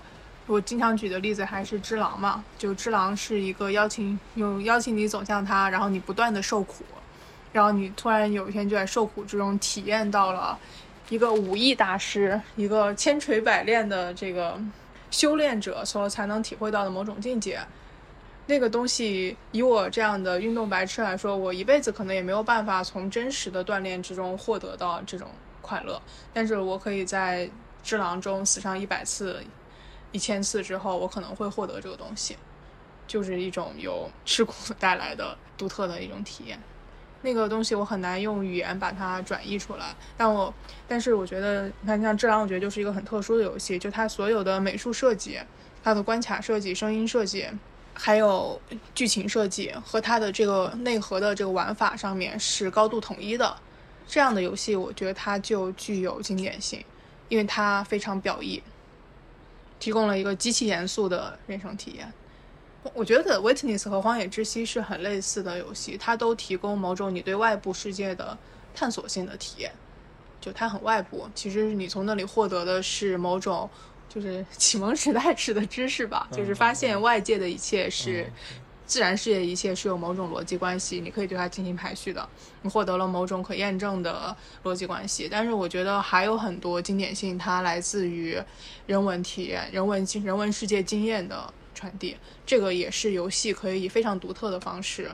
[0.48, 2.44] 我经常举的例子还是《只狼》嘛。
[2.58, 6.82] 就《只狼》是一个邀请，用邀请你走向他，然后你不断的受苦，
[7.52, 10.58] 然后你突然有一天就在受苦之中体验到了
[11.10, 14.60] 一个武艺大师，一个千锤百炼的这个
[15.12, 17.60] 修炼者所才能体会到的某种境界。
[18.48, 25.28] 那个东西，以我这样的运动白痴来说，我一辈子可能也没有办法从真实的锻炼之中获得到这种
[25.60, 26.00] 快乐。
[26.32, 27.48] 但是我可以在
[27.82, 29.44] 只狼中死上一百次、
[30.12, 32.38] 一千次之后，我可能会获得这个东西，
[33.06, 36.58] 就是一种由吃苦带来的独特的一种体验。
[37.20, 40.54] 那个东西我很难用语言把它转译出来，但我，
[40.86, 45.38] 但是我觉得，你看像《只狼》，我觉得就是一个很特殊的游戏，就它所有的美术设计、
[45.84, 47.46] 它的关卡设计、声音设计，
[48.00, 48.60] 还有
[48.94, 53.56] 剧情设计和它的这个内核的这个玩法上面是高度统一的。
[54.06, 56.82] 这样的游戏，我觉得它就具有经典性，
[57.28, 58.62] 因为它非常表意，
[59.80, 62.10] 提供了一个极其严肃的人生体验。
[62.94, 68.38] 我觉得《Witness》和《荒野之息》是很类似的游戏，它都提供某种你对外部世界的
[68.74, 69.72] 探索性的体验。
[70.40, 73.68] 就它很外部，其实你从那里获得的是某种
[74.18, 78.30] 就是 启蒙时代式的知识吧，就是发现外界的一切是
[78.86, 82.28] 自然世界，一切是有某种逻辑关系，你可以对它进行排序的。
[82.62, 88.36] 你获得了某种可验证的逻辑关系，但是我觉得还有很多经典性，它来自于
[88.86, 91.52] 人文体验、人文经、人文世界经验的。
[91.74, 95.08] 传递这个也是游戏可以以非常独特的方式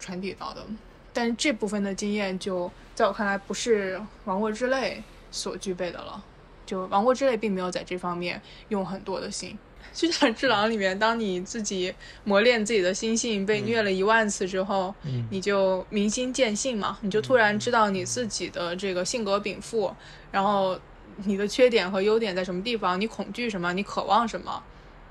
[0.00, 0.66] 传递到的，
[1.12, 6.24] 但是这部分的经验就在我看来不是《王国之泪》所具备的了。
[6.66, 9.58] 就《王国之泪》并没有在这方面用很多的心。
[9.92, 14.92] 就像《智狼》里面，当你自己磨练自己的心性，被虐了一万次之后，
[15.30, 19.94] 你就明心见性嘛，你就突然知道你自己的这个性格禀赋，
[20.32, 20.76] 然后
[21.18, 24.62] 你的缺点和优点在什么地方，你恐惧什么，你渴望什么。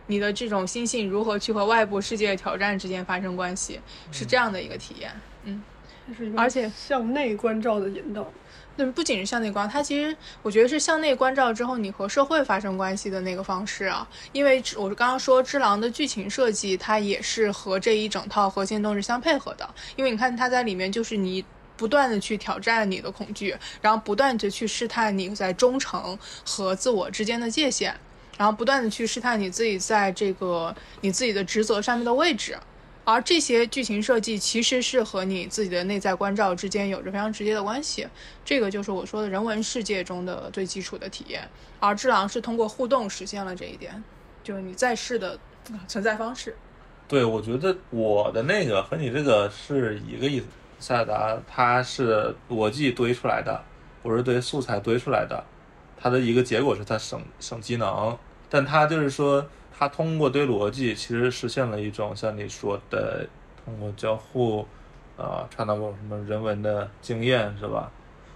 [0.07, 3.79] 你的这种心性如何去和外部世界挑战之间发生关系，
[4.11, 5.09] 是这样的一个体验，
[5.45, 5.63] 嗯，
[6.35, 8.27] 而且向内关照的引导。
[8.75, 14.07] 那不仅是向内观，它其实我觉得是向内关照之后，你和社会发生关系的那个方式啊。
[14.31, 19.69] 因为我刚刚说《只狼》的剧情设计，它也是和这一整套核心都是相配合的。
[19.95, 21.45] 因为你看它在里面，就是你
[21.77, 27.95] 不断的去挑战你的恐惧，然后不断的去试探你在忠诚和自我之间的界限。
[28.35, 32.57] 然后不断的去试探你自己在这个你自己的职责上面的位置，
[33.05, 38.07] 而这些剧情设计其实是和你自己的内在关照之间有着非常直接的关系。
[38.45, 41.47] 这个就是我说的人文世界中的最基础的体验，
[41.79, 44.03] 而《智狼》是通过互动实现了这一点，
[44.43, 45.37] 就是你在世的
[45.87, 46.55] 存在方式。
[47.07, 50.45] 对，我觉得我的那个和你这个是一个意思。
[50.79, 53.63] 塞尔达它是逻辑堆出来的，
[54.01, 55.41] 不是对素材堆出来的。
[55.97, 58.17] 它的一个结果是它省省机能，
[58.49, 63.27] 但它就是说，它通过堆逻辑，其实实现了一种像你说的，
[63.65, 64.65] 通过交互，
[65.17, 67.91] 啊，传达过什么人文的经验，是吧？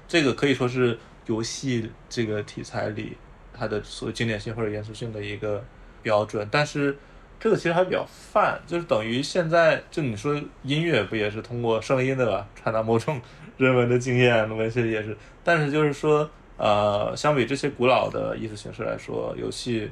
[0.07, 0.97] 这个可以说是
[1.27, 3.15] 游戏这个题材里
[3.53, 5.63] 它的所谓经典性或者严肃性的一个
[6.01, 6.47] 标准。
[6.51, 6.97] 但是
[7.39, 13.21] 这个其实还比较泛，就是等于现在就你说音乐不也是通过声音的吧，传达某种
[13.57, 16.29] 人文的经验，文学也是，但是就是说。
[16.59, 19.91] 呃，相比这些古老的艺术形式来说，游戏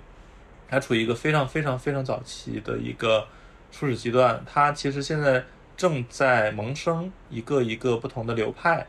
[0.67, 3.27] 它处于一个非常非常非常早期的一个
[3.71, 4.43] 初始阶段。
[4.45, 5.43] 它其实现在
[5.77, 8.85] 正在萌生一个一个不同的流派，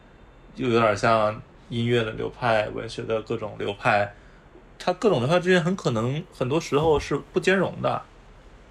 [0.55, 4.15] 就有点像音乐的流派、文学的各种流派。
[4.79, 8.03] 它各种流派之间很可能很多时候是不兼容的。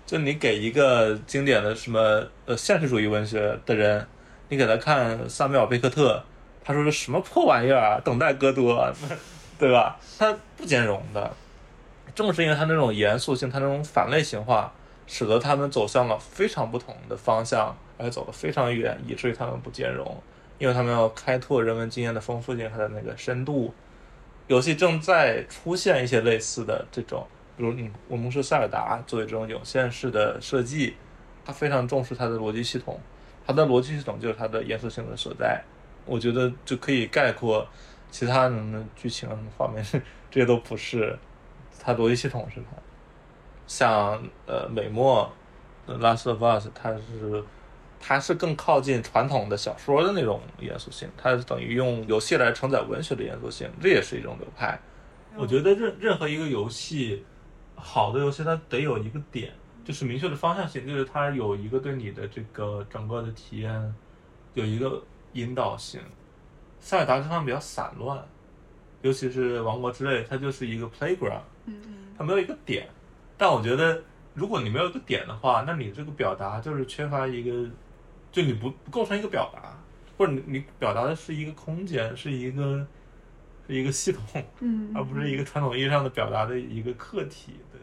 [0.05, 4.07] 就你给一个经典的什么呃现实主义文学的人，
[4.49, 6.23] 你给他看萨缪尔贝克特。
[6.63, 8.01] 他说是什么破玩意儿啊？
[8.03, 8.91] 等待戈多，
[9.59, 9.99] 对吧？
[10.17, 11.31] 它不兼容的。
[12.15, 14.73] 正是因为它那种严肃性，它那种反类型化，
[15.05, 20.17] 使得他们走向了非常不同的方向，而且走得非常远，以至于他们不兼容。
[20.57, 23.73] 因为他们要开拓人文经验的丰富性和的那个深度。
[24.47, 30.95] 游戏正在出现一些类似的这种，比如你我们是塞尔达作为这种有限式的设计，
[31.43, 32.97] 它非常重视它的逻辑系统，
[33.45, 35.61] 它的逻辑系统就是它的严肃性的所在。
[36.05, 37.67] 我觉得就可以概括，
[38.09, 39.83] 其他人的剧情什么方面，
[40.31, 41.17] 这些都不是，
[41.85, 42.77] 它逻辑系统是它。
[43.67, 45.31] 像呃美墨，
[45.99, 47.43] 《Last of Us》，它是
[47.99, 54.79] 它是更靠近传统的小说的那种严肃性，它是等于用游戏来承载文学的严肃性，这也是一种流派。
[55.35, 57.23] 我觉得任任何一个游戏，
[57.75, 63.95] 好的游戏它得有一个点，就是明确的方向性，就是它有一个对你的这个整个的体验
[64.55, 65.01] 有一个。
[65.35, 65.99] 引导性，
[66.79, 68.25] 塞尔达这方面比较散乱，
[69.01, 72.87] 尤其是王国之泪，它就是一个 playground，嗯嗯，它没有一个点。
[73.37, 74.01] 但我觉得，
[74.33, 77.69] 如果你没有一个点的话，那你这个表达就是缺乏一个，
[78.31, 79.75] 就你不不构成一个表达。
[80.17, 82.87] 或者你你表达的是一个空间，是一个
[83.67, 87.55] 是一个系统，嗯，而不是一个传统意义上的表达的一个客体。
[87.69, 87.81] 对，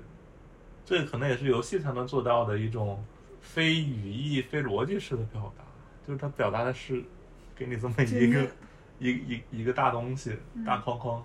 [0.83, 3.05] 这个可能也是游戏才能做到的一种
[3.43, 5.63] 非语义、非逻辑式的表达，
[6.07, 7.05] 就是它表达的是
[7.55, 8.47] 给你这么一个
[8.99, 11.23] 一一一个大东西、大框框。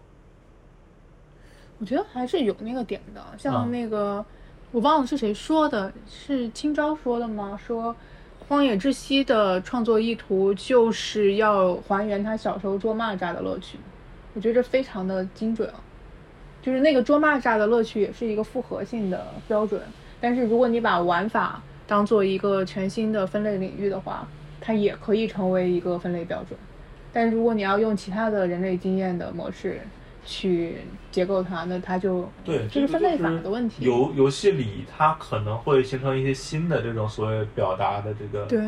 [1.80, 4.26] 我觉得还是有那个点的，啊像那个、
[4.72, 7.60] 我忘了是谁说的，是清朝说的吗？
[7.66, 7.94] 说
[8.48, 13.78] 《荒野之息》的创作意图就是要还原他小时候捉蚂蚱的乐趣，
[14.34, 15.76] 我觉得这非常的精准啊。
[16.62, 19.82] 就是那个捉蚂蚱的乐趣也是一个复合性的标准，
[20.20, 24.28] 但是如果你把玩法当做一个全新的分类领域的话，
[24.60, 26.60] 它也可以成为一个分类标准。
[27.14, 29.80] 但如果你要用其他的人类经验的模式
[30.28, 30.76] 去
[31.10, 33.86] 结构它，那它就对，这是分类法的问题。
[33.86, 38.60] 游游戏里它可能会形成一些新的这种所谓表达的这个，对，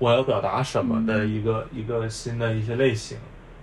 [0.00, 3.16] 我要表达什么的嗯一个、一个新的一些类型，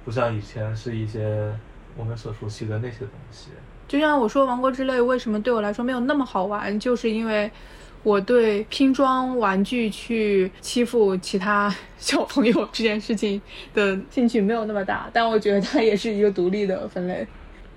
[0.05, 1.53] 不像以前是一些
[1.97, 3.49] 我们所熟悉的那些东西。
[3.87, 7.51] 就像我说《王国之泪》为什么对我来说没有那么好玩，就是因为
[8.03, 13.39] 我对拼装玩具去欺负其他小朋友这件事情
[13.73, 17.27] 的兴趣没有那么大，但我觉得它也是一个独立的分类。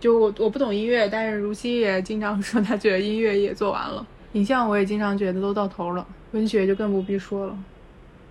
[0.04, 7.58] 就我我不懂音乐，但是如熙也经常说他觉得音乐也做完了，影像我也经常觉得都到头了，文学就更不必说了。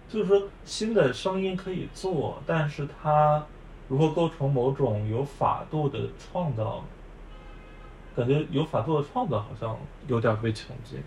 [0.08, 3.44] 就是说，新的声音可以做，但是它
[3.88, 6.86] 如何构成某种有法度的创造，
[8.16, 9.76] 感觉有法度的创造好像
[10.08, 11.00] 有点被穷尽。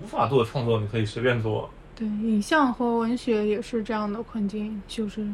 [0.00, 5.26] 无法度的创作你可以随便做，对，影像和文学也是这样的困境，就是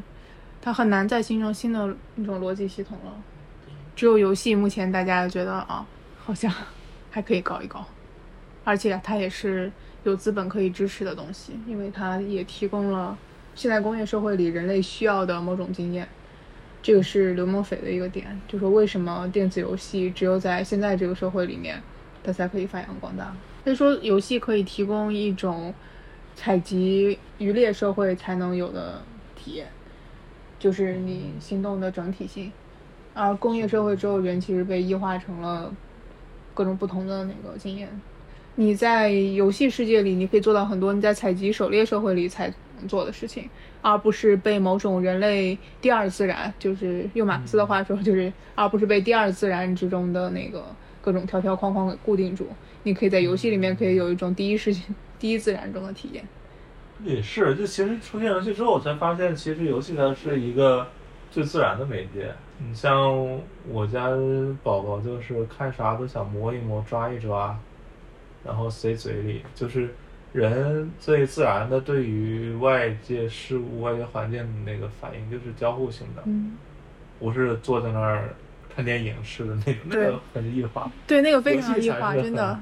[0.63, 3.13] 它很难再形成新的那种逻辑系统了。
[3.97, 5.85] 只有游戏，目前大家觉得啊，
[6.19, 6.53] 好像
[7.11, 7.85] 还可以搞一搞，
[8.63, 9.73] 而且它也是
[10.05, 13.17] 有资本可以支持的东西，因为它也提供了
[13.55, 16.07] 现代工业社会里人类需要的某种经验。
[16.83, 21.83] 这个是刘梦斐的一个点，就说为什么电子游戏只有在现在这个社会里面，
[22.23, 23.35] 它才可以发扬光大。
[23.65, 25.75] 他说，游戏可以提供一种
[26.37, 29.03] 采集渔猎社会才能有的
[29.35, 29.67] 体验，
[30.61, 32.53] 就是你行动的整体性。
[33.17, 35.73] 而工业社会之后，人其实被异化成了
[36.53, 37.89] 各种不同的那个经验。
[38.57, 43.49] 你在游戏世界里，你可以做到很多你在采集狩猎社会里才能做的事情，
[43.81, 50.65] 而不是被某种人类第二自然，就是用马克思的话说，就是而不是被第二自然之中的那个
[51.01, 52.47] 各种条条框框给固定住。
[52.83, 54.83] 你可以在游戏里面可以有一种第一世界、
[55.19, 56.23] 第一自然中的体验。
[57.03, 60.87] 也是，就其实出现游戏之后，我才发现，其实游戏它是一个
[61.37, 62.33] 最自然的媒介。
[62.67, 63.15] 你像
[63.69, 64.09] 我家
[64.63, 67.55] 宝宝，就是看啥都想摸一摸、抓一抓，
[68.43, 69.95] 然后塞嘴里，就是
[70.33, 76.57] 人最自然的对于外界事物、外界环境的那个反应，就是交互性的，嗯，
[77.21, 78.35] 不是坐在那儿
[78.75, 80.91] 看电影似的那种，那个很异化。
[81.07, 82.59] 对，那个非常异化，真的。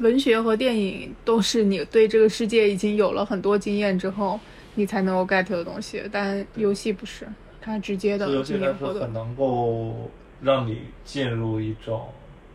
[0.00, 4.38] 文学和电影都是你对这个世界已经有了很多经验之后，
[4.74, 7.26] 你才能够 get 的东西，但游戏不是，
[7.62, 9.12] 它直接的所以游戏它经验获得是很。
[9.12, 10.10] 能够
[10.42, 12.08] 让你进入一种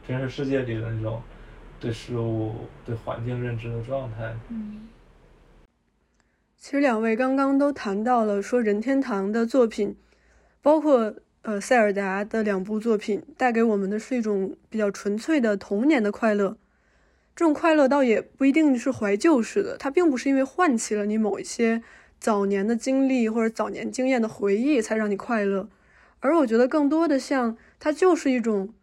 [0.05, 1.22] 真实世界里的那种
[1.80, 2.53] 对事物、
[2.86, 4.36] 对环境认知的状态。
[4.49, 4.88] 嗯
[6.60, 9.95] 其实两位刚刚都谈到了，说任天堂的作品，
[10.62, 16.58] 包括呃塞尔达的两部作品，带给我们的是一种比较纯粹的童年的快乐。
[17.36, 21.84] 这种快乐倒也不一定是怀旧式的，它并不是因为唤起了你某一些
[22.20, 25.70] 早年的经历或者早年经验的回忆才让你快乐，
[26.20, 28.74] 而我觉得更多的像它就是一种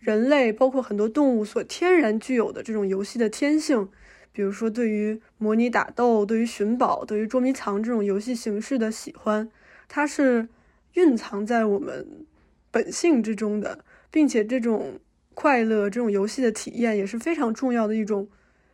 [0.00, 3.88] 人类包括很多动物所天然具有的这种游戏的天性。
[4.34, 9.50] 比如说，对于模拟打斗、对于寻宝、对于捉迷藏这种游戏形式的喜欢，
[9.88, 10.48] 它是
[10.94, 12.24] 蕴藏在我们
[12.70, 14.98] 本性之中的，并且这种
[15.34, 18.26] 快乐、这种游戏的体验也是非常重要的一种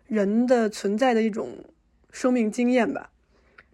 [0.06, 1.64] 人的存在的一种
[2.12, 3.10] 生命经验吧。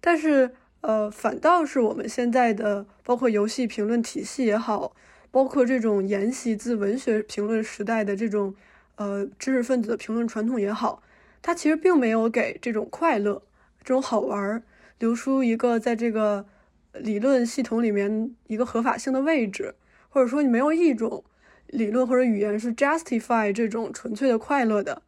[0.07, 0.51] 但是，
[0.83, 4.95] 呃，反倒是我们现在的包括游戏评论体系也好，
[5.31, 8.55] 包括这种沿袭自文学评论时代的这种
[8.97, 11.03] 呃知识分子的评论传统也好。
[11.41, 13.41] 它其实并没有给这种快乐、
[13.83, 14.63] 这种好玩儿
[14.99, 16.45] 留出一个在这个
[16.93, 19.75] 理论系统里面一个合法性的位置，
[20.11, 21.25] 或者说你没有一种
[21.69, 25.01] 理论或者语言是 justify 这种纯粹的快乐的。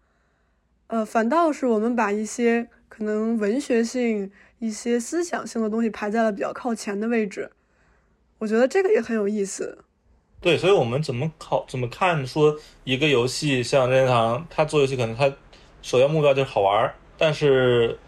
[0.86, 7.50] 呃，反倒是我们把一些可能文学性、一些思想性的东西排在了比较靠前的位置。
[8.38, 9.78] 我觉得这个也很有意思。
[10.40, 15.32] 对，所以我们怎么考怎么看说一个游戏像任天堂，它做游戏可能它
[15.82, 17.98] 首要目标就是好玩儿，但是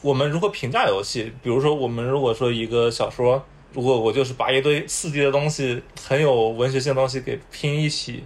[0.00, 1.32] 我们如何评价游戏？
[1.42, 8.24] 比如说，我们如果说一个小说，如果我就是把一堆四 D 的东西，很有文学性的东西给拼一起，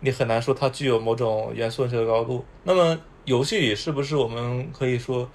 [0.00, 2.44] 你很难说它具有某种严肃文学的高度。
[2.64, 5.28] 那么游戏里是不是我们可以说，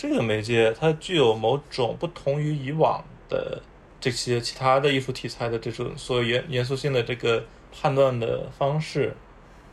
[0.00, 3.62] 这个媒介它具有某种不同于以往的
[4.00, 9.14] 这些其他的艺术题材的这种所谓严严肃性的这个判断的方式，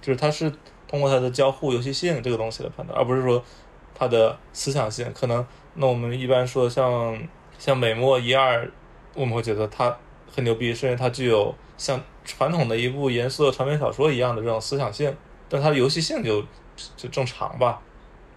[0.01, 0.51] 就是它是
[0.85, 3.41] 通过它的交互游戏性这个东西来判断，而不是说
[3.95, 5.09] 它的思想性。
[5.13, 7.17] 可能那我们一般说像
[7.57, 8.69] 像美墨一二，
[9.13, 9.97] 我们会觉得它
[10.29, 15.15] 很牛逼，是因为它具有像传统的一部严肃的长篇小说一样的这种思想性，
[15.47, 16.43] 但它的游戏性就
[16.97, 17.81] 就正常吧。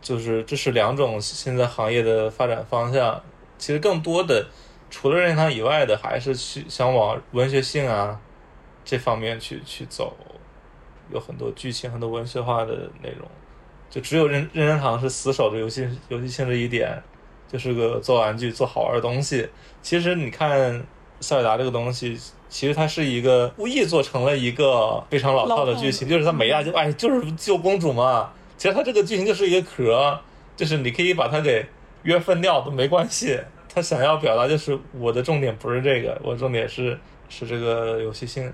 [0.01, 3.21] 就是这是两种现在行业的发展方向。
[3.59, 4.47] 其实更多的
[4.91, 8.19] 除了任天堂以外的，还是去想往文学性啊
[8.85, 10.17] 这方面去去走，
[11.13, 13.29] 有很多剧情、很多文学化的内容。
[13.91, 17.03] 就只有任任天堂是死守着游戏游戏性质一点，
[17.47, 19.49] 就是个做玩具、做好玩的东西。
[19.83, 20.83] 其实你看
[21.21, 28.33] 塞尔达这个东西，其实它是一个故意做成了一个非常老套的剧情，就是它没啊，就哎就是救公主嘛。
[28.61, 30.21] 其实它这个剧情就是一个壳，
[30.55, 31.65] 就是你可以把它给
[32.03, 33.41] 约分掉都没关系。
[33.75, 36.99] 他想要表达就是我的重点不是这个，我重点是
[37.31, 38.53] 是这个游戏性，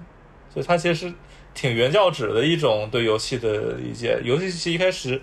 [0.48, 1.12] 所以它其实是
[1.54, 4.16] 挺原教旨的一种对游戏的理解。
[4.22, 5.20] 游戏其实一开始，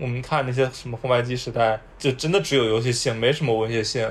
[0.00, 4.10] 我们看那些什么红白机时代，就真的只有游戏性，没什么文学性。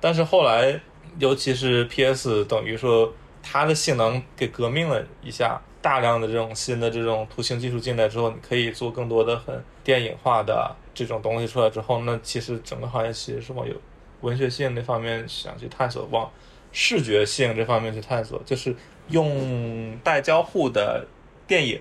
[0.00, 0.80] 但是后来，
[1.18, 13.74] 尤其是 PS，等于说它的性能给革命了一下，大量的这种新的这种图形技术进来之后，你可以做更多的很电影化的这种东西出来之后，那其实整个行业其实是往有
[14.20, 16.30] 文学性那方面想去探索，往
[16.70, 18.74] 视觉性这方面去探索，就是
[19.08, 21.04] 用带交互的
[21.46, 21.80] 电影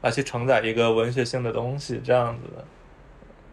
[0.00, 2.64] 来去承载一个文学性的东西，这样子的。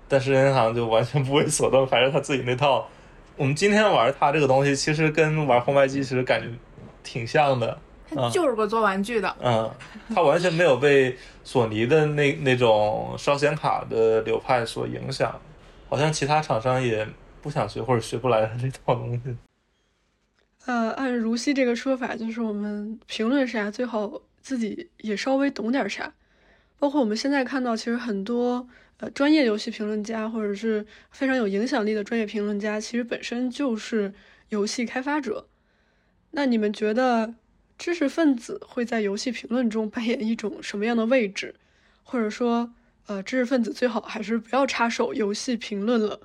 [0.08, 2.88] 但是任天堂就完全不为所动，还是他自己那套。
[3.36, 6.50] 我们今天玩它这个东西，其实跟玩红白机其实感觉
[7.04, 7.80] 挺像的。
[8.10, 9.36] 它就是个做玩具的。
[9.42, 9.70] 嗯，
[10.14, 15.40] 他完全没有被索尼的那那种烧显卡的流派所影响，
[15.88, 17.08] 好像其他厂商也
[17.42, 19.38] 不想学或者学不来这套东西。
[20.66, 26.14] 呃，按如熙这个说法，就是我们评论啥最好自己也稍微懂点啥。
[26.78, 28.68] 包括我们现在看到，其实很多
[29.00, 34.14] 呃专业游戏评论家或者是非常有影响力的专业评论家，其实本身就是
[34.50, 35.48] 游戏开发者。
[36.32, 37.34] 那你们觉得
[37.80, 41.56] 知识分子会在游戏评论中扮演一种什么样的位置？
[42.04, 42.70] 或者说，
[43.08, 46.20] 呃，知识分子最好还是不要插手游戏评论了？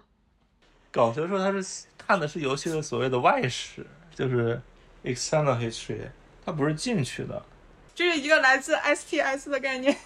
[0.91, 4.61] 搞学说他是看的是游戏的所谓的外史，就是
[5.05, 6.01] external history，
[6.45, 7.41] 它不是进去的。
[7.95, 9.97] 这是一个来自 STS 的概念。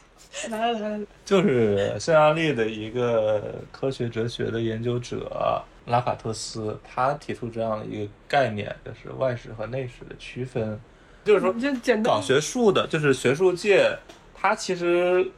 [0.50, 10.78] 来来来， 就是匈牙利的一个科学哲学的研究者拉法特斯，他提出这样的一个概念，就是外史和内史的区分。
[11.28, 12.04] 就是说， 就简单。
[12.04, 13.94] 搞学术的，就是学术界，
[14.34, 15.30] 它其实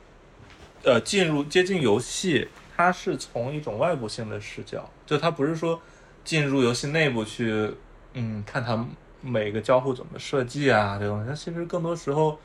[0.85, 5.83] 呃进入接近游戏，它是从一种外部性的视角，就它不是说
[6.23, 7.75] 进入游戏内部去，
[8.13, 8.87] 嗯，看它
[9.21, 12.39] 每个交互怎么设计啊，这东西，它其实更多时候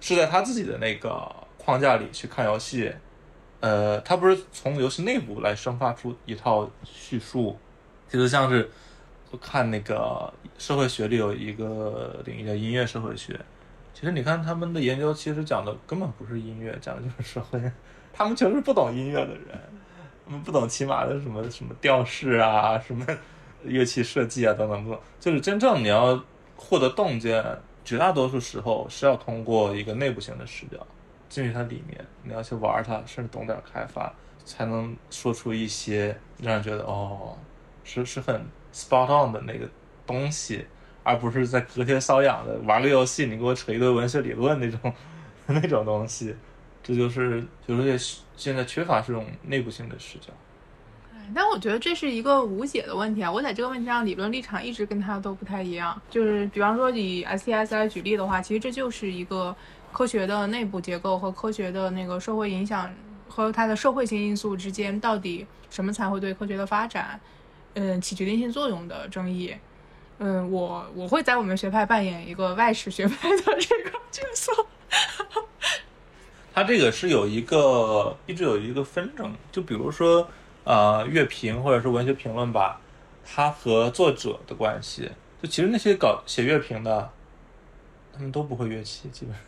[0.00, 1.28] 是在他自己的那个
[1.58, 2.92] 框架里去看游戏，
[3.58, 7.58] 呃，他不是从游戏内部来生发出一套叙述，
[8.08, 8.70] 其实像是
[9.36, 13.38] 看那个社会学里有一个领域叫音乐社会学，
[13.92, 17.60] 其实你看他们的研究，其实讲的根本不是音乐，讲的就是社会，
[18.12, 19.58] 他们全是不懂音乐的人，
[20.26, 23.06] 他们不懂起码的什么什么调式啊，什么
[23.62, 26.22] 乐器设计啊等等不，就是真正你要
[26.56, 27.44] 获得洞见，
[27.84, 30.78] 绝大多数时候是要通过一个内部性的视角
[31.28, 34.12] 进去它里面，你要去玩它，甚至懂点开发，
[34.44, 37.36] 才能说出一些让人觉得哦，
[37.82, 38.44] 是是很
[38.74, 39.66] spot on 的那个
[40.04, 40.66] 东西，
[41.04, 44.92] 而不是在隔天搔痒的玩个游戏，你给我扯一堆文学理论那种
[45.46, 46.34] 那种东西，
[46.82, 50.32] 这就是就是现在缺乏这种内部性的视角。
[51.34, 53.32] 但我觉得这是一个无解的问题啊！
[53.32, 55.98] 我在这个问题上理论立场一直跟他都不太一样。
[56.10, 59.56] 就是比方说以 STS 来举例的话，其实这就是一个
[59.90, 62.92] 科学的内部结构和科学的那个社会影响
[63.26, 67.18] 和它的社会性因素之间，到底什么才会对科学的发展，
[67.74, 69.54] 嗯，起决定性作用的争议。
[70.18, 74.52] 嗯，我我会在我们学派扮演一个外史学派的这个角色。
[76.54, 80.28] 它这个是有一个一直有一个纷争，就比如说。
[80.66, 82.80] 呃，乐评或者是文学评论吧，
[83.22, 85.10] 它和作者的关系，
[85.42, 87.10] 就其实那些搞写乐评的，
[88.14, 89.44] 他们都不会乐器，基本上，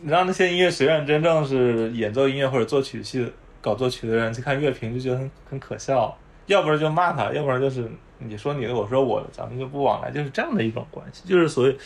[0.00, 6.18] 你让那些音乐学院真正是演奏音乐或者作曲系搞作曲的人去看乐评，就觉得很很可笑。
[6.50, 7.88] 要不然就骂他，要不然就是
[8.18, 11.76] 你说你的，我说我的，咱们就不往来，就是这样的一种关系，就是所谓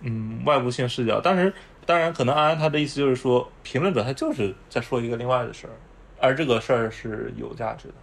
[0.00, 1.20] 嗯外部性视角。
[1.20, 1.52] 当然，
[1.84, 5.76] 当然可能安安他的意思就是说，评论者他就是在说一个另外的事儿，
[6.18, 7.94] 而这个事儿是有价值的。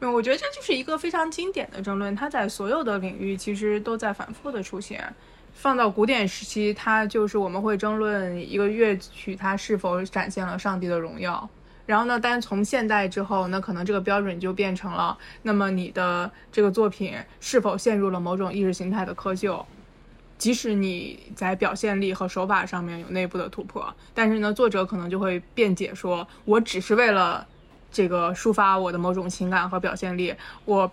[0.00, 5.14] 嗯，我觉得这就是一个非常经典的争论，它在所有的领域其实都在反复的出现。
[5.52, 11.46] 放到古典时期，它就是我们会争论一个乐曲它是否展现了上帝的荣耀。
[11.90, 19.64] 然后呢，但从现代之后，那可能这个标准就变成了，那么你的这个作品是否陷入了某种意识形态的窠臼？
[20.38, 27.44] 即使你在表现力和手法上面有内部的突破，但是呢，作者可能就会辩解说，我只是为了。
[27.92, 30.32] 这个抒发我的某种情感和表现力，
[30.64, 30.88] 我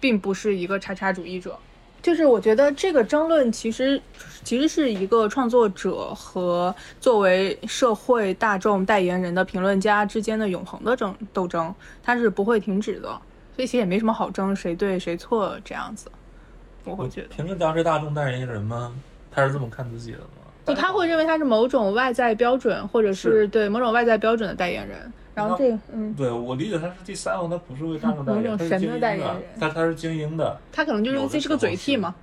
[0.00, 1.56] 并不是一个叉叉主义者。
[2.02, 4.00] 就是我觉得这个争论其实
[4.42, 13.08] 其实是一个创作者和作为社会大众代言人的评论家之间的永恒的争斗争，它是不会停止的。
[13.54, 16.10] 所以其实也没什么好争谁对谁错这样子。
[16.84, 18.94] 我会觉得评论家是大众代言人吗？
[19.30, 20.24] 他是这么看自己的吗？
[20.66, 25.12] 就，他会认为他是某种外在标准，或者是对某种外在标准的代言人。
[25.40, 32.14] 然后这个，嗯，对我理解他是第三方，他不是为大众代言，他是神的代言人，他他是精英的，他可能就认为这是个嘴替嘛。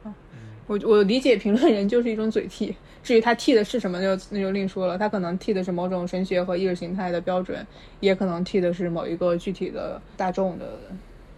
[0.67, 4.97] 我我理解评论人就是一种嘴替，至于他替的是什么，就那就另说了。
[4.97, 7.65] 他可能替的是某种神学和意识形态的标准，
[8.01, 10.77] 也可能替的是某一个具体的大众的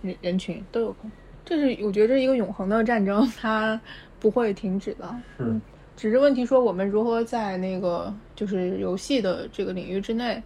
[0.02, 1.12] 人人群都有可能。
[1.46, 3.80] 这是我觉得这是一个永恒的战争，它
[4.20, 5.16] 不会停止的。
[5.38, 5.62] 嗯，
[5.96, 10.42] 只是问题说我们如何在那个就是游戏的这个领域之内。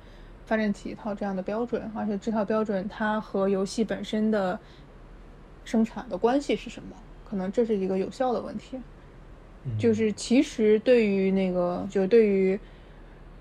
[0.45, 4.59] 发展起一套这样的标准，而且这套标准它和游戏本身的
[5.63, 6.95] 生产的关系是什么？
[7.29, 8.77] 可能这是一个有效的问题。
[9.79, 12.59] 就是其实对于那个，就是对于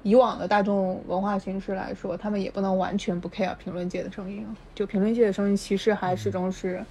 [0.05, 4.47] 以往的大众文化形式来说，他们也不能完全不 care 评论界的声音。
[4.75, 6.85] 就评论界的声音，其实还始终是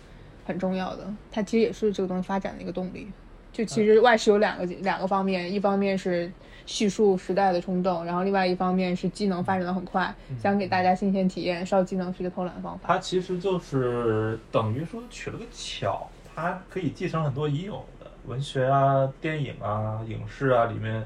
[0.45, 1.12] 很重要的。
[1.32, 3.07] 它其实也是这个东西发展的一个动力。
[3.53, 6.32] 就其实外事有两个两个方面，一方面是。
[6.66, 12.88] 叙述时代的冲动，然后另外一方面是技能发展的很快，想给大家新鲜体验，烧技能是一个偷懒的方法。
[12.88, 21.03] 它其实就是等于说取了个巧，它可以继承很多已有的文学啊、电影啊、影视啊里面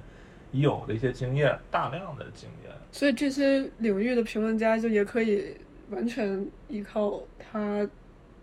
[0.52, 2.72] 已有的一些经验，大量的经验。
[2.92, 5.56] 所以这些领域的评论家就也可以
[5.90, 7.88] 完全依靠他。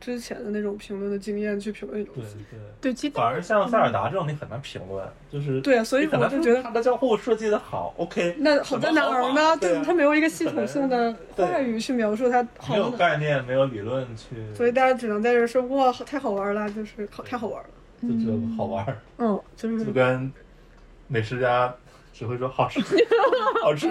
[0.03, 2.37] 之前的那种评论的经验去评论游戏，
[2.81, 9.57] 对对，反而像塞尔达这种你很难评论，就是对啊，所以我就觉得他的交互设计的好，OK，那好在哪儿呢？
[9.59, 17.69] 对，他没有一个系统性的话语去描述它好，没有概念，没有理论去，所以大家只能在这说哇，太好玩了，就是好，太好玩了，
[18.03, 18.85] 就觉得好玩，
[19.19, 20.33] 嗯，就是就跟
[21.07, 21.73] 美食家
[22.13, 22.81] 只会说好吃，
[23.63, 23.89] 好吃，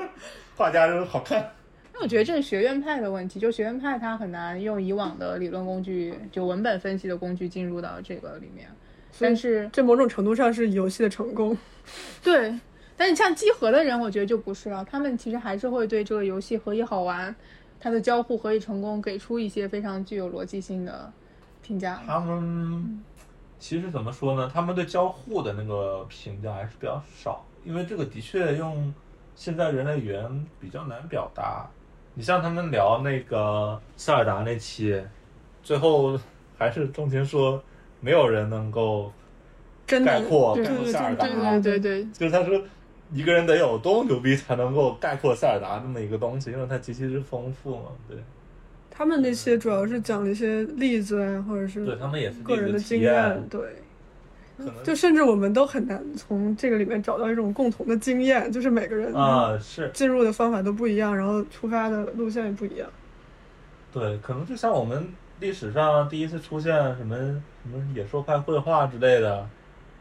[0.54, 1.50] 画家说好看。
[1.98, 8.68] 那我觉得这是学院派的问题，就学院派他很难用以往的理论工具，就文本分析的工具进入到这个里面。
[9.18, 11.56] 但是这某种程度上是游戏的成功。
[12.22, 12.54] 对，
[12.98, 14.84] 但是像集合的人，我觉得就不是了。
[14.84, 17.34] 他们其实还是会对这个游戏何以好玩，
[17.80, 21.10] 它的交互何以成功，给出一些非常具有逻辑性的
[21.62, 22.02] 评价。
[22.06, 23.02] 他们
[23.58, 24.50] 其实怎么说呢？
[24.52, 28.92] 他们对交互的那个评价还是比较少，因为这个的确用
[29.34, 31.66] 现在人类语言比较难表达。
[32.18, 34.98] 你像他们聊那个塞尔达那期，
[35.62, 36.18] 最后
[36.56, 37.62] 还是钟情说，
[38.00, 39.12] 没有人能够
[39.86, 41.26] 概括概括塞尔达。
[41.60, 42.58] 对对对，就是他说，
[43.12, 47.90] 一个人得有多牛逼才能够概括塞尔达这么一个东西，因为它极其之丰富嘛。
[48.08, 48.16] 对，
[48.90, 53.60] 他们那些主要是讲了一些例子啊，或者是对他们也是个人的经验，对。
[54.82, 62.88] 就甚至我们都很难从这个里面找到一种共同的经验，就是每个人啊是进入的方法都不一样，然后出发的路线也不一样。
[63.92, 65.08] 对，可能就像我们
[65.40, 69.46] 历史上第一次出现什么什么野兽派绘画之类的，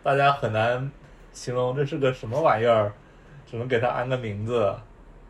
[0.02, 0.90] 大家很难
[1.34, 2.94] 形容这是个什么玩意儿，
[3.50, 4.74] 只能给它安个名字。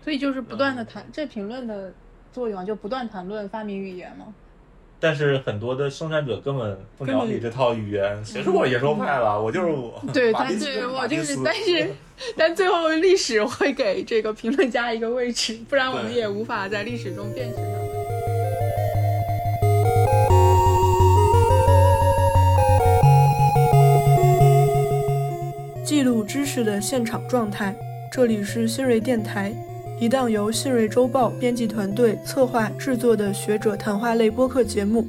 [0.02, 1.92] 所以就是不断的谈这评论的
[2.32, 4.34] 作用，就不断谈论发明语言嘛。
[5.06, 9.40] 但是很多的生产者根本不了解这套语言，谁说我野兽派了？
[9.40, 10.02] 我就是我。
[10.12, 11.94] 对， 但是我就是，但是，
[12.36, 17.62] 但最后历史会给这个评论家一个位置，不然我们也无法在历史中辨识他
[25.84, 27.76] 记录知识的现场状态，
[28.12, 29.54] 这里是新锐电台。
[29.98, 35.08] 一档由信瑞周报编辑团队策划制作的学者谈话类播客节目，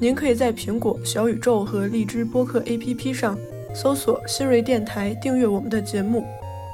[0.00, 3.38] 您可以在苹果、小宇宙和荔枝播客 APP 上
[3.74, 6.24] 搜索“新锐电台”，订阅我们的节目。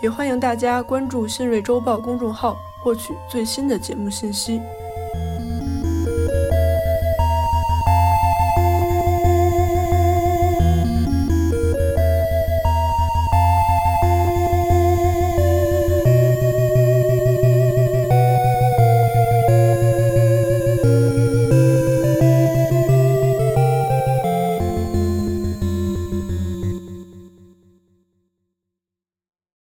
[0.01, 4.61] 也欢迎大家关注信瑞周报公众号，获取最新的节目信息。